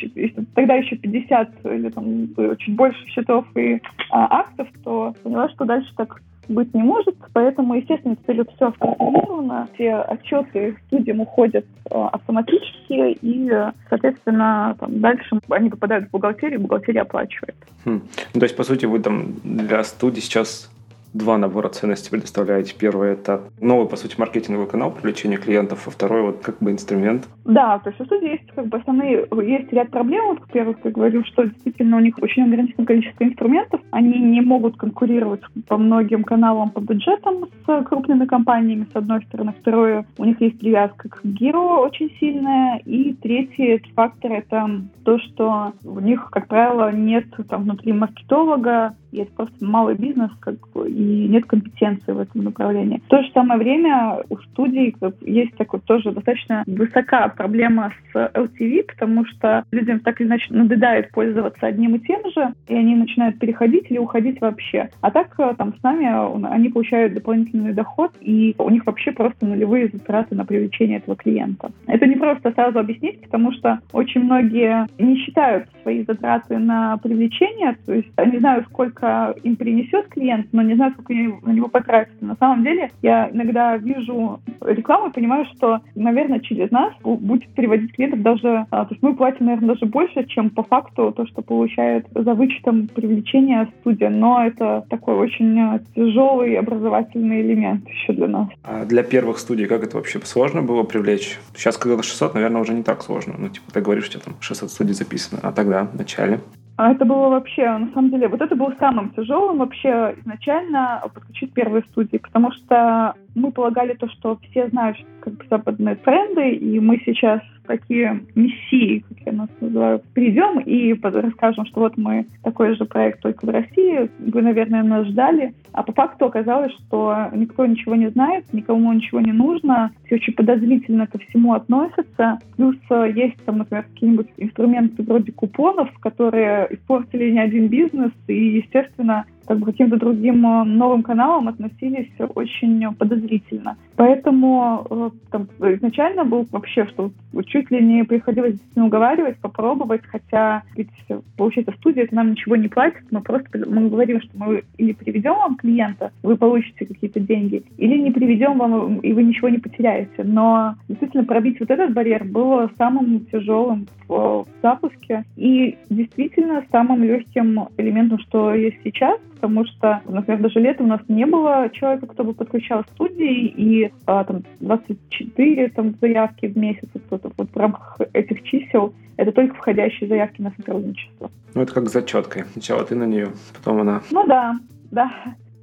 [0.54, 5.90] тогда еще 50 или там чуть больше счетов и а, актов, то поняла, что дальше
[5.96, 13.18] так быть не может, поэтому, естественно, теперь все автоматизировано, все отчеты студиям уходят э, автоматически,
[13.22, 13.52] и,
[13.88, 17.56] соответственно, там, дальше они попадают в бухгалтерию, бухгалтерия оплачивает.
[17.84, 18.02] Хм.
[18.34, 20.70] Ну, то есть, по сути, вы там для студии сейчас
[21.12, 22.74] два набора ценностей предоставляете.
[22.78, 27.28] Первый– это новый, по сути, маркетинговый канал привлечения клиентов, а второй– вот как бы инструмент.
[27.44, 30.26] Да, то есть у студии есть как бы основные, есть ряд проблем.
[30.26, 33.80] Вот, во-первых, я говорю, что действительно у них очень ограниченное количество инструментов.
[33.90, 39.54] Они не могут конкурировать по многим каналам по бюджетам с крупными компаниями, с одной стороны.
[39.60, 42.78] Второе, у них есть привязка к Гиру очень сильная.
[42.84, 49.32] И третий фактор– это то, что у них, как правило, нет там внутри маркетолога, есть
[49.32, 53.00] просто малый бизнес, как бы, и нет компетенции в этом направлении.
[53.06, 58.84] В то же самое время у студий есть такой тоже достаточно высока проблема с LTV,
[58.88, 63.38] потому что людям так или иначе надоедает пользоваться одним и тем же, и они начинают
[63.38, 64.90] переходить или уходить вообще.
[65.00, 66.06] А так э, там с нами
[66.52, 71.70] они получают дополнительный доход, и у них вообще просто нулевые затраты на привлечение этого клиента.
[71.86, 77.76] Это не просто сразу объяснить, потому что очень многие не считают свои затраты на привлечение,
[77.86, 82.24] то есть они знают, сколько им принесет клиент, но не знают, сколько на него потратится.
[82.24, 87.92] На самом деле я иногда вижу рекламу и понимаю, что, наверное, через нас будет переводить
[87.94, 88.66] клиентов даже...
[88.70, 92.34] А, то есть мы платим, наверное, даже больше, чем по факту то, что получает за
[92.34, 94.10] вычетом привлечения студия.
[94.10, 98.48] Но это такой очень а, тяжелый образовательный элемент еще для нас.
[98.64, 101.38] А для первых студий как это вообще сложно было привлечь?
[101.54, 103.34] Сейчас, когда 600, наверное, уже не так сложно.
[103.38, 105.40] Ну, типа, ты говоришь, тебя там 600 студий записано.
[105.42, 106.40] А тогда, в начале?
[106.80, 111.52] А это было вообще, на самом деле, вот это было самым тяжелым вообще изначально подключить
[111.52, 116.80] первые студии, потому что мы полагали то, что все знают как бы западные тренды, и
[116.80, 122.74] мы сейчас такие мессии, как я нас называю, придем и расскажем, что вот мы такой
[122.74, 125.54] же проект только в России, вы, наверное, нас ждали.
[125.72, 130.32] А по факту оказалось, что никто ничего не знает, никому ничего не нужно, все очень
[130.32, 132.40] подозрительно ко всему относятся.
[132.56, 138.56] Плюс э, есть там, например, какие-нибудь инструменты вроде купонов, которые испортили не один бизнес, и,
[138.58, 143.76] естественно, как бы каким-то другим э, новым каналам относились очень подозрительно.
[143.96, 147.10] Поэтому э, там, изначально был вообще, что
[147.46, 150.88] чуть ли не приходилось действительно уговаривать, попробовать, хотя ведь
[151.36, 155.34] получается студия это нам ничего не платит, мы просто мы говорим, что мы или приведем
[155.34, 160.22] вам клиента, вы получите какие-то деньги, или не приведем вам, и вы ничего не потеряете.
[160.24, 165.24] Но действительно пробить вот этот барьер было самым тяжелым в запуске.
[165.36, 171.00] И действительно самым легким элементом, что есть сейчас, потому что, например, даже летом у нас
[171.08, 176.88] не было человека, кто бы подключал студии, и а, там 24 там, заявки в месяц,
[177.10, 181.30] вот, вот в рамках этих чисел это только входящие заявки на сотрудничество.
[181.54, 182.44] Ну, это как с зачеткой.
[182.52, 184.00] Сначала ты на нее, потом она.
[184.10, 184.56] Ну да,
[184.90, 185.12] да.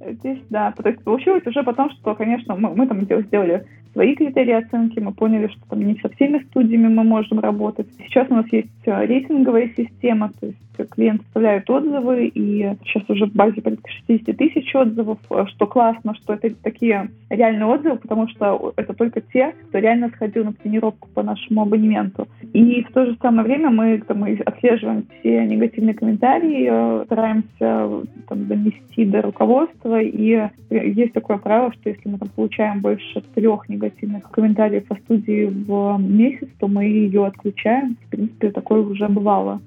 [0.00, 0.72] Здесь, да.
[0.72, 3.66] То есть получилось уже потом, что, конечно, мы, мы там сделали
[3.98, 7.88] свои критерии оценки, мы поняли, что там не со всеми студиями мы можем работать.
[7.98, 13.26] Сейчас у нас есть э, рейтинговая система, то есть клиент оставляет отзывы, и сейчас уже
[13.26, 18.28] в базе порядка 60 тысяч отзывов, э, что классно, что это такие реальные отзывы, потому
[18.28, 22.28] что это только те, кто реально сходил на тренировку по нашему абонементу.
[22.52, 28.06] И в то же самое время мы, там, мы отслеживаем все негативные комментарии, э, стараемся
[28.28, 33.68] там, донести до руководства, и есть такое правило, что если мы там, получаем больше трех
[33.68, 37.96] негативных комментариев по студии в месяц, то мы ее отключаем.
[38.06, 39.60] В принципе, такое уже бывало.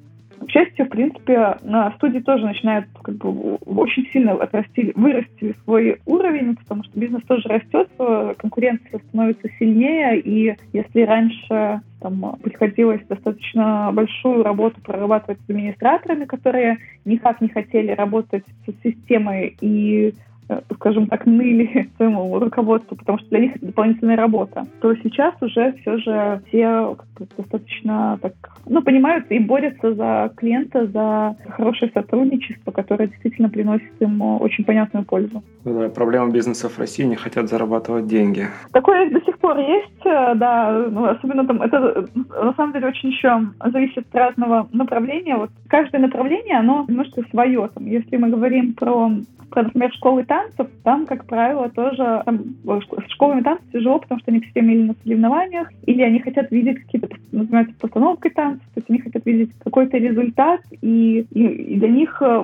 [0.46, 6.00] К счастью, в принципе, на студии тоже начинают как бы очень сильно отрасти, вырасти свой
[6.06, 7.90] уровень, потому что бизнес тоже растет,
[8.38, 16.78] конкуренция становится сильнее, и если раньше там приходилось достаточно большую работу прорабатывать с администраторами, которые
[17.06, 20.31] никак не хотели работать с системой и Э,
[20.76, 25.74] скажем так, ныли своему руководству, потому что для них это дополнительная работа, то сейчас уже
[25.82, 26.96] все же все
[27.38, 28.34] достаточно так,
[28.66, 35.06] ну, понимают и борются за клиента, за хорошее сотрудничество, которое действительно приносит им очень понятную
[35.06, 35.44] пользу.
[35.64, 38.48] Ну да, проблема бизнеса в России не хотят зарабатывать деньги.
[38.72, 43.10] Такое до сих пор есть, э, да, ну, особенно там, это на самом деле очень
[43.10, 45.36] еще зависит от разного направления.
[45.36, 47.70] Вот каждое направление, оно немножко свое.
[47.74, 49.12] Там, если мы говорим про
[49.52, 54.32] про, например, школы танцев, там, как правило, тоже там, с школами танцев тяжело, потому что
[54.32, 58.90] они все или на соревнованиях, или они хотят видеть какие-то, называется, постановкой танцев, то есть
[58.90, 62.44] они хотят видеть какой-то результат, и, и, и для них э,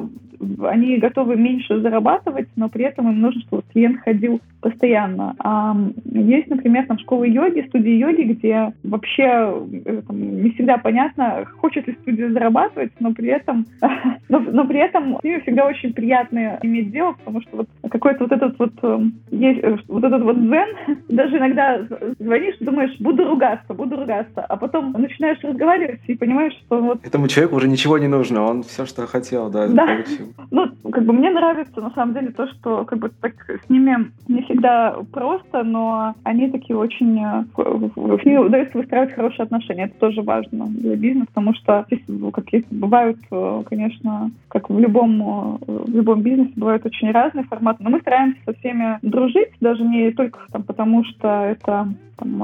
[0.66, 5.36] они готовы меньше зарабатывать, но при этом им нужно, чтобы клиент ходил постоянно.
[5.40, 5.76] А
[6.06, 9.54] есть, например, там школы йоги, студии йоги, где вообще
[9.86, 13.66] э, там, не всегда понятно, хочет ли студия зарабатывать, но при этом,
[14.30, 18.26] но, но при этом с ними всегда очень приятно иметь дело, потому что вот какой-то
[18.26, 20.68] вот этот вот эм, есть э, вот этот вот дзен,
[21.10, 21.82] даже иногда
[22.20, 27.06] звонишь, думаешь, буду ругаться, буду ругаться, а потом начинаешь разговаривать и понимаешь, что вот...
[27.06, 29.86] Этому человеку уже ничего не нужно, он все, что хотел, да, да.
[29.86, 30.27] получил.
[30.52, 34.12] Ну, как бы мне нравится, на самом деле, то, что как бы так с ними
[34.28, 37.20] не всегда просто, но они такие очень...
[37.20, 39.86] Э, с ними удается выстраивать хорошие отношения.
[39.86, 42.04] Это тоже важно для бизнеса, потому что здесь,
[42.34, 47.46] как есть, бывают, э, конечно, как в любом, э, в любом бизнесе, бывают очень разные
[47.46, 52.40] форматы, но мы стараемся со всеми дружить, даже не только там, потому что это там,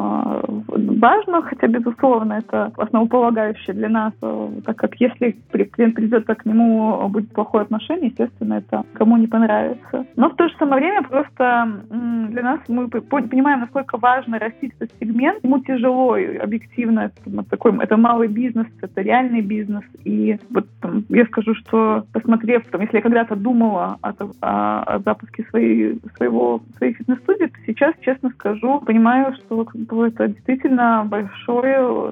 [0.67, 4.13] важно, хотя, безусловно, это основополагающее для нас,
[4.65, 9.27] так как если клиент придет, так к нему будет плохое отношение, естественно, это кому не
[9.27, 10.05] понравится.
[10.15, 11.83] Но в то же самое время просто
[12.29, 15.43] для нас мы понимаем, насколько важно растить этот сегмент.
[15.43, 19.83] Ему тяжело, объективно, это, такой, это малый бизнес, это реальный бизнес.
[20.03, 24.99] И вот там, я скажу, что посмотрев, там, если я когда-то думала о, о, о
[24.99, 29.67] запуске своей, своего, своей фитнес-студии, то сейчас, честно скажу, понимаю, что
[30.05, 32.11] это действительно большое,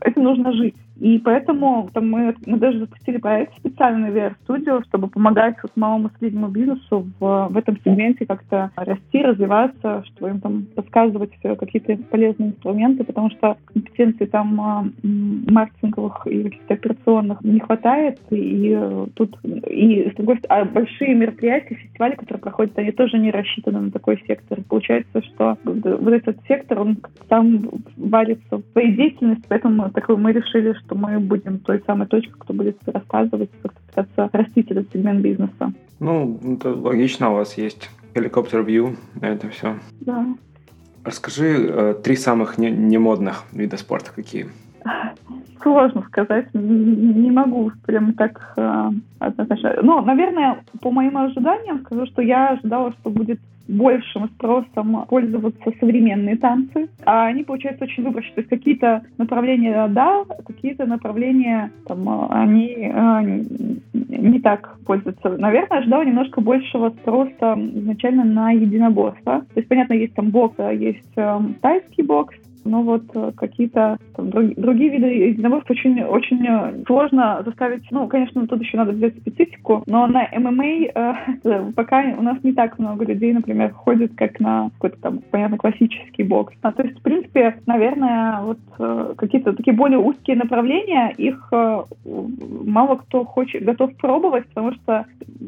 [0.00, 0.76] этим нужно жить.
[1.00, 6.08] И поэтому там, мы, мы даже запустили проект специальный VR Studio, чтобы помогать вот, малому
[6.08, 11.96] и среднему бизнесу в, в этом сегменте как-то расти, развиваться, чтобы им там подсказывать какие-то
[12.10, 18.20] полезные инструменты, потому что компетенций там а, маркетинговых и каких-то операционных не хватает.
[18.30, 18.78] И
[19.14, 23.80] тут и с другой стороны, а большие мероприятия, фестивали, которые проходят, они тоже не рассчитаны
[23.80, 24.58] на такой сектор.
[24.68, 26.98] Получается, что вот этот сектор, он
[27.28, 32.08] там варится в своей деятельности, поэтому такой мы решили, что что мы будем той самой
[32.08, 35.72] точкой, кто будет рассказывать, как пытаться растить этот сегмент бизнеса.
[36.00, 39.76] Ну, это логично, у вас есть helicopter view, это все.
[40.00, 40.26] Да.
[41.04, 44.48] Расскажи э, три самых не, не модных вида спорта какие.
[45.62, 49.76] Сложно сказать, не могу прям так э, однозначно.
[49.82, 53.38] Ну, наверное, по моим ожиданиям скажу, что я ожидала, что будет
[53.68, 58.34] большим спросом пользоваться современные танцы, а они, получаются очень выборочные.
[58.34, 63.44] То есть какие-то направления да, какие-то направления там, они э,
[63.92, 65.30] не так пользуются.
[65.36, 69.40] Наверное, ожидала немножко большего спроса изначально на единоборство.
[69.40, 72.34] То есть, понятно, есть там бокс, а есть э, тайский бокс,
[72.64, 78.46] Но вот э, какие-то там, другие виды единоборств очень, очень э, сложно заставить, ну, конечно,
[78.46, 80.64] тут еще надо взять специфику, но на ММА
[81.44, 85.56] э, пока у нас не так много людей, например, ходит, как на какой-то там, понятно,
[85.58, 86.54] классический бокс.
[86.62, 91.82] А, то есть, в принципе, наверное, вот э, какие-то такие более узкие направления, их э,
[92.66, 95.06] мало кто хочет, готов пробовать, потому что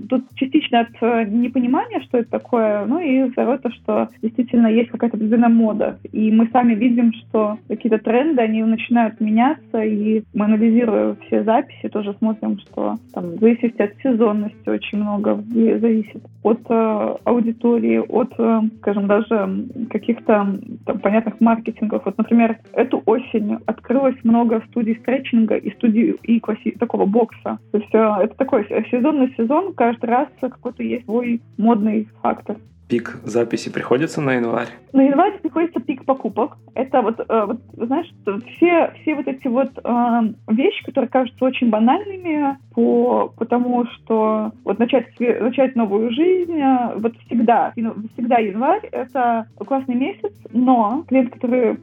[0.09, 4.91] тут частично от э, непонимания, что это такое, ну и второе то, что действительно есть
[4.91, 5.99] какая-то определенная мода.
[6.13, 11.89] И мы сами видим, что какие-то тренды, они начинают меняться, и мы анализируя все записи,
[11.89, 18.61] тоже смотрим, что там в от сезонности очень много зависит, от э, аудитории, от, э,
[18.79, 22.05] скажем, даже каких-то там, понятных маркетингов.
[22.05, 27.59] Вот, например, эту осень открылось много студий стретчинга и студий и класси- такого бокса.
[27.73, 32.57] То есть э, это такой сезонный сезон, каждый раз какой-то есть свой модный фактор
[32.93, 34.69] пик записи приходится на январь?
[34.93, 36.59] На январь приходится пик покупок.
[36.75, 38.11] Это вот, э, вот знаешь,
[38.57, 44.79] все, все вот эти вот э, вещи, которые кажутся очень банальными, по, потому что вот
[44.79, 51.77] начать, начать новую жизнь, э, вот всегда, всегда январь— это классный месяц, но клиенты, которые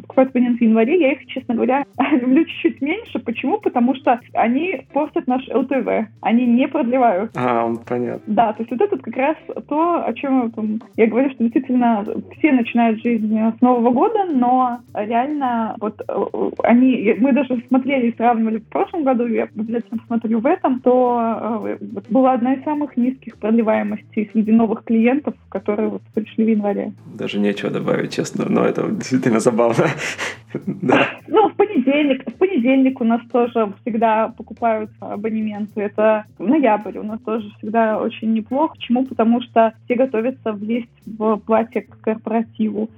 [0.00, 3.20] покупают абонент в январе, я их, честно говоря, люблю чуть-чуть меньше.
[3.20, 3.60] Почему?
[3.60, 7.30] Потому что они портят наш ЛТВ, они не продлевают.
[7.36, 8.22] А, понятно.
[8.26, 9.36] Да, то есть вот это как раз
[9.68, 12.04] то, о чем там, я говорю, что действительно
[12.38, 18.16] все начинают жизнь с Нового года, но реально вот э, они, мы даже смотрели и
[18.16, 21.78] сравнивали в прошлом году, я обязательно посмотрю в этом, то э,
[22.10, 26.92] была одна из самых низких продлеваемостей среди новых клиентов, которые вот пришли в январе.
[27.14, 29.86] Даже нечего добавить, честно, но это действительно забавно.
[31.30, 35.80] Ну, в понедельник, в понедельник у нас тоже всегда покупают абонементы.
[35.80, 38.74] Это ноябрь у нас тоже всегда очень неплохо.
[38.74, 39.04] Почему?
[39.04, 42.90] Потому что все готовятся влезть в платье к корпоративу.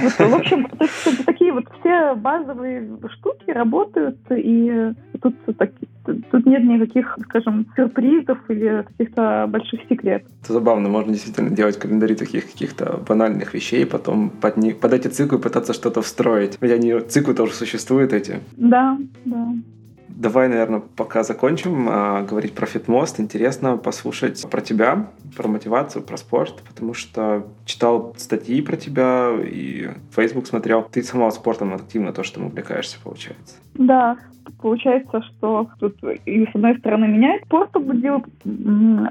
[0.00, 5.70] Вот, в общем, то есть, такие вот все базовые штуки работают, и тут, так,
[6.04, 10.30] тут нет никаких, скажем, сюрпризов или каких-то больших секретов.
[10.42, 15.08] Это забавно, можно действительно делать календари таких каких-то банальных вещей, потом под, них, под эти
[15.08, 16.58] циклы пытаться что-то встроить.
[16.60, 18.40] Ведь они, циклы тоже существуют эти.
[18.56, 19.48] Да, да.
[20.08, 23.20] Давай, наверное, пока закончим а, говорить про фитмост.
[23.20, 29.90] Интересно послушать про тебя, про мотивацию, про спорт, потому что читал статьи про тебя и
[30.14, 30.82] Facebook смотрел.
[30.90, 33.56] Ты сама спортом активно то, что увлекаешься, получается.
[33.74, 34.18] Да,
[34.60, 38.24] получается, что тут и с одной стороны меня спорт побудил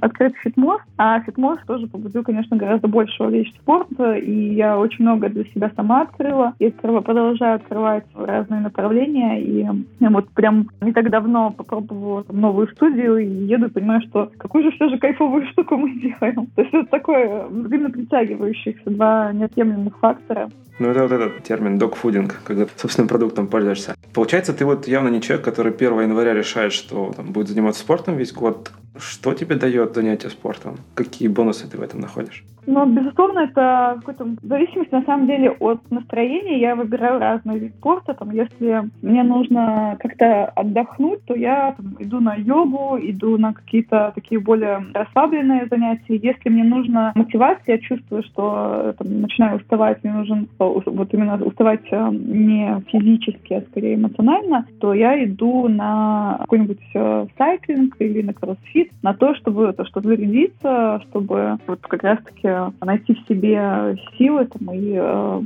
[0.02, 5.30] открыть фитмост, а фитмост тоже побудил, конечно, гораздо больше увлечь спорта, и я очень много
[5.30, 9.66] для себя сама открыла, и открыла, продолжаю открывать разные направления, и
[10.00, 14.64] я вот прям не так давно попробовала там, новую студию, и еду понимаю, что какую
[14.64, 16.48] же все же кайфовую штуку мы делаем.
[16.56, 20.50] То есть это такое взаимно притягивающихся два неотъемлемых фактора.
[20.80, 23.96] Ну, это вот этот термин докфудинг, когда собственным продуктом пользуешься.
[24.14, 28.18] Получается, ты вот явно не человек, который 1 января решает, что там, будет заниматься спортом
[28.18, 28.72] весь год.
[29.00, 30.78] Что тебе дает занятие спортом?
[30.96, 32.44] Какие бонусы ты в этом находишь?
[32.68, 36.60] Ну, безусловно, это какой-то в зависимости, на самом деле, от настроения.
[36.60, 38.14] Я выбираю разные виды спорта.
[38.14, 44.12] Там, если мне нужно как-то отдохнуть, то я там, иду на йогу, иду на какие-то
[44.14, 46.18] такие более расслабленные занятия.
[46.18, 51.86] Если мне нужна мотивация, я чувствую, что там, начинаю уставать, мне нужен вот именно уставать
[51.90, 58.34] э, не физически, а скорее эмоционально, то я иду на какой-нибудь э, сайклинг или на
[58.34, 62.50] кроссфит, на то, чтобы, то, чтобы зарядиться, чтобы вот как раз-таки
[62.84, 65.42] найти в себе силы там, и э,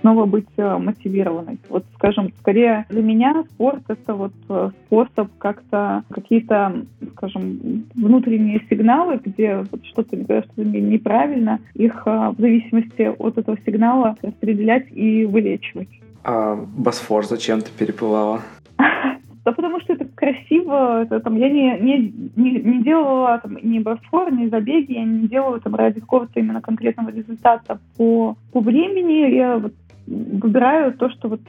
[0.00, 1.58] снова быть э, мотивированной.
[1.68, 6.84] Вот, скажем, скорее для меня спорт— это вот э, способ как-то какие-то,
[7.16, 14.16] скажем, внутренние сигналы, где вот что-то что неправильно, их э, в зависимости от этого сигнала
[14.22, 15.88] распределять и вылечивать.
[16.24, 18.40] А Босфор зачем ты переплывала?
[19.46, 23.78] Да потому что это красиво, это, там, я не, не, не, не делала там, ни
[23.78, 29.32] босфор, ни забеги, я не делала там ради какого-то именно конкретного результата по, по времени.
[29.36, 29.72] Я вот
[30.08, 31.40] выбираю то, что вот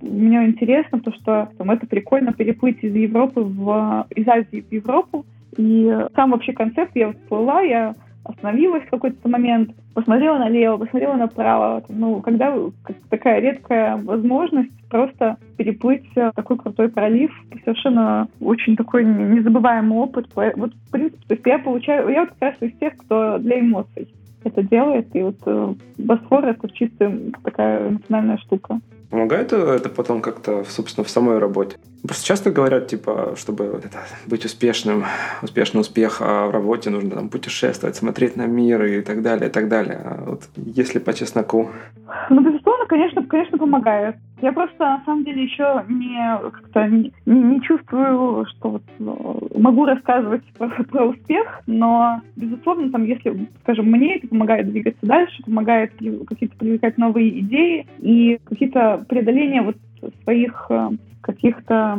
[0.00, 5.24] мне интересно, то, что там, это прикольно переплыть из Европы в из Азии в Европу.
[5.56, 7.94] И сам вообще концепт, я вот плыла, я
[8.28, 11.82] остановилась в какой-то момент, посмотрела налево, посмотрела направо.
[11.88, 12.54] Ну, когда
[13.08, 17.30] такая редкая возможность просто переплыть такой крутой пролив,
[17.64, 20.28] совершенно очень такой незабываемый опыт.
[20.34, 23.60] Вот, в принципе, то есть я получаю, я вот как раз из тех, кто для
[23.60, 24.08] эмоций
[24.44, 27.12] это делает, и вот э, Босфор— это чисто
[27.42, 28.80] такая эмоциональная штука.
[29.10, 31.76] Помогает это потом как-то, собственно, в самой работе?
[32.02, 35.04] Просто часто говорят, типа, чтобы это, быть успешным,
[35.42, 39.52] успешный успех а в работе нужно там, путешествовать, смотреть на мир и так далее, и
[39.52, 40.00] так далее.
[40.04, 41.70] А вот если по чесноку?
[42.28, 42.57] Ну, безусловно,
[42.88, 44.16] конечно, конечно, помогает.
[44.40, 49.84] Я просто, на самом деле, еще не, как-то не, не чувствую, что вот э, могу
[49.84, 55.92] рассказывать про, про успех, но, безусловно, там, если, скажем, мне это помогает двигаться дальше, помогает
[55.92, 59.76] какие-то привлекать новые идеи и какие-то преодоления вот
[60.22, 60.90] своих э,
[61.20, 61.98] каких-то,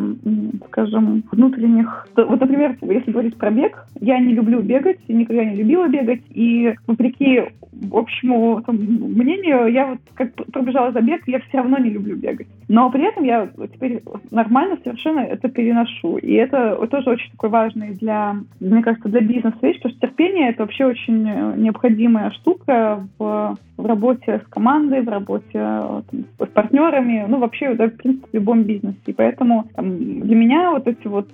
[0.67, 2.07] скажем, внутренних...
[2.15, 6.73] Вот, например, если говорить про бег, я не люблю бегать, никогда не любила бегать, и
[6.87, 7.43] вопреки
[7.91, 12.47] общему там, мнению, я вот как пробежала за бег, я все равно не люблю бегать.
[12.67, 14.01] Но при этом я теперь
[14.31, 16.17] нормально совершенно это переношу.
[16.17, 20.49] И это тоже очень такой важный для, мне кажется, для бизнеса вещь, потому что терпение—
[20.51, 21.23] это вообще очень
[21.61, 27.87] необходимая штука в, в работе с командой, в работе там, с партнерами, ну, вообще, да,
[27.87, 29.08] в принципе, в любом бизнесе.
[29.09, 31.29] И поэтому там, для меня вот эти вот,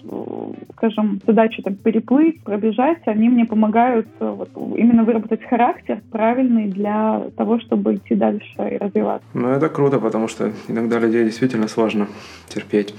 [0.77, 7.59] скажем, задачи там, переплыть, пробежать, они мне помогают вот, именно выработать характер правильный для того,
[7.59, 9.27] чтобы идти дальше и развиваться.
[9.33, 12.07] Ну, это круто, потому что иногда людей действительно сложно
[12.47, 12.95] терпеть.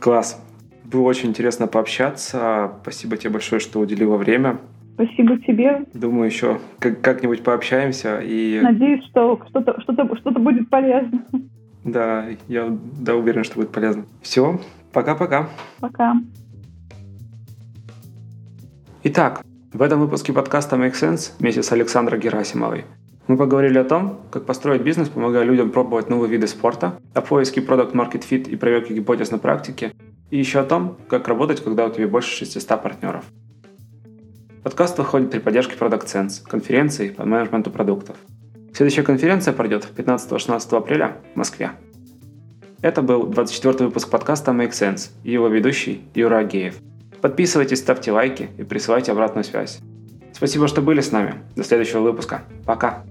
[0.00, 0.44] Класс.
[0.84, 2.72] Было очень интересно пообщаться.
[2.82, 4.58] Спасибо тебе большое, что уделила время.
[4.94, 5.84] Спасибо тебе.
[5.94, 8.18] Думаю, еще как-нибудь пообщаемся.
[8.18, 8.58] И...
[8.60, 11.22] Надеюсь, что что-то что что будет полезно.
[11.84, 14.06] Да, я да, уверен, что будет полезно.
[14.22, 14.60] Все,
[14.92, 15.48] пока-пока.
[15.80, 16.14] Пока.
[19.04, 22.84] Итак, в этом выпуске подкаста Make Sense вместе с Александрой Герасимовой
[23.28, 27.60] мы поговорили о том, как построить бизнес, помогая людям пробовать новые виды спорта, о поиске
[27.60, 29.92] Product Market Fit и проверке гипотез на практике,
[30.30, 33.24] и еще о том, как работать, когда у тебя больше 600 партнеров.
[34.62, 38.16] Подкаст выходит при поддержке Product Sense, конференции по менеджменту продуктов.
[38.78, 41.72] Следующая конференция пройдет 15-16 апреля в Москве.
[42.80, 46.76] Это был 24 выпуск подкаста Make Sense и его ведущий Юра Агеев.
[47.20, 49.80] Подписывайтесь, ставьте лайки и присылайте обратную связь.
[50.32, 51.42] Спасибо, что были с нами.
[51.56, 52.42] До следующего выпуска.
[52.66, 53.02] Пока.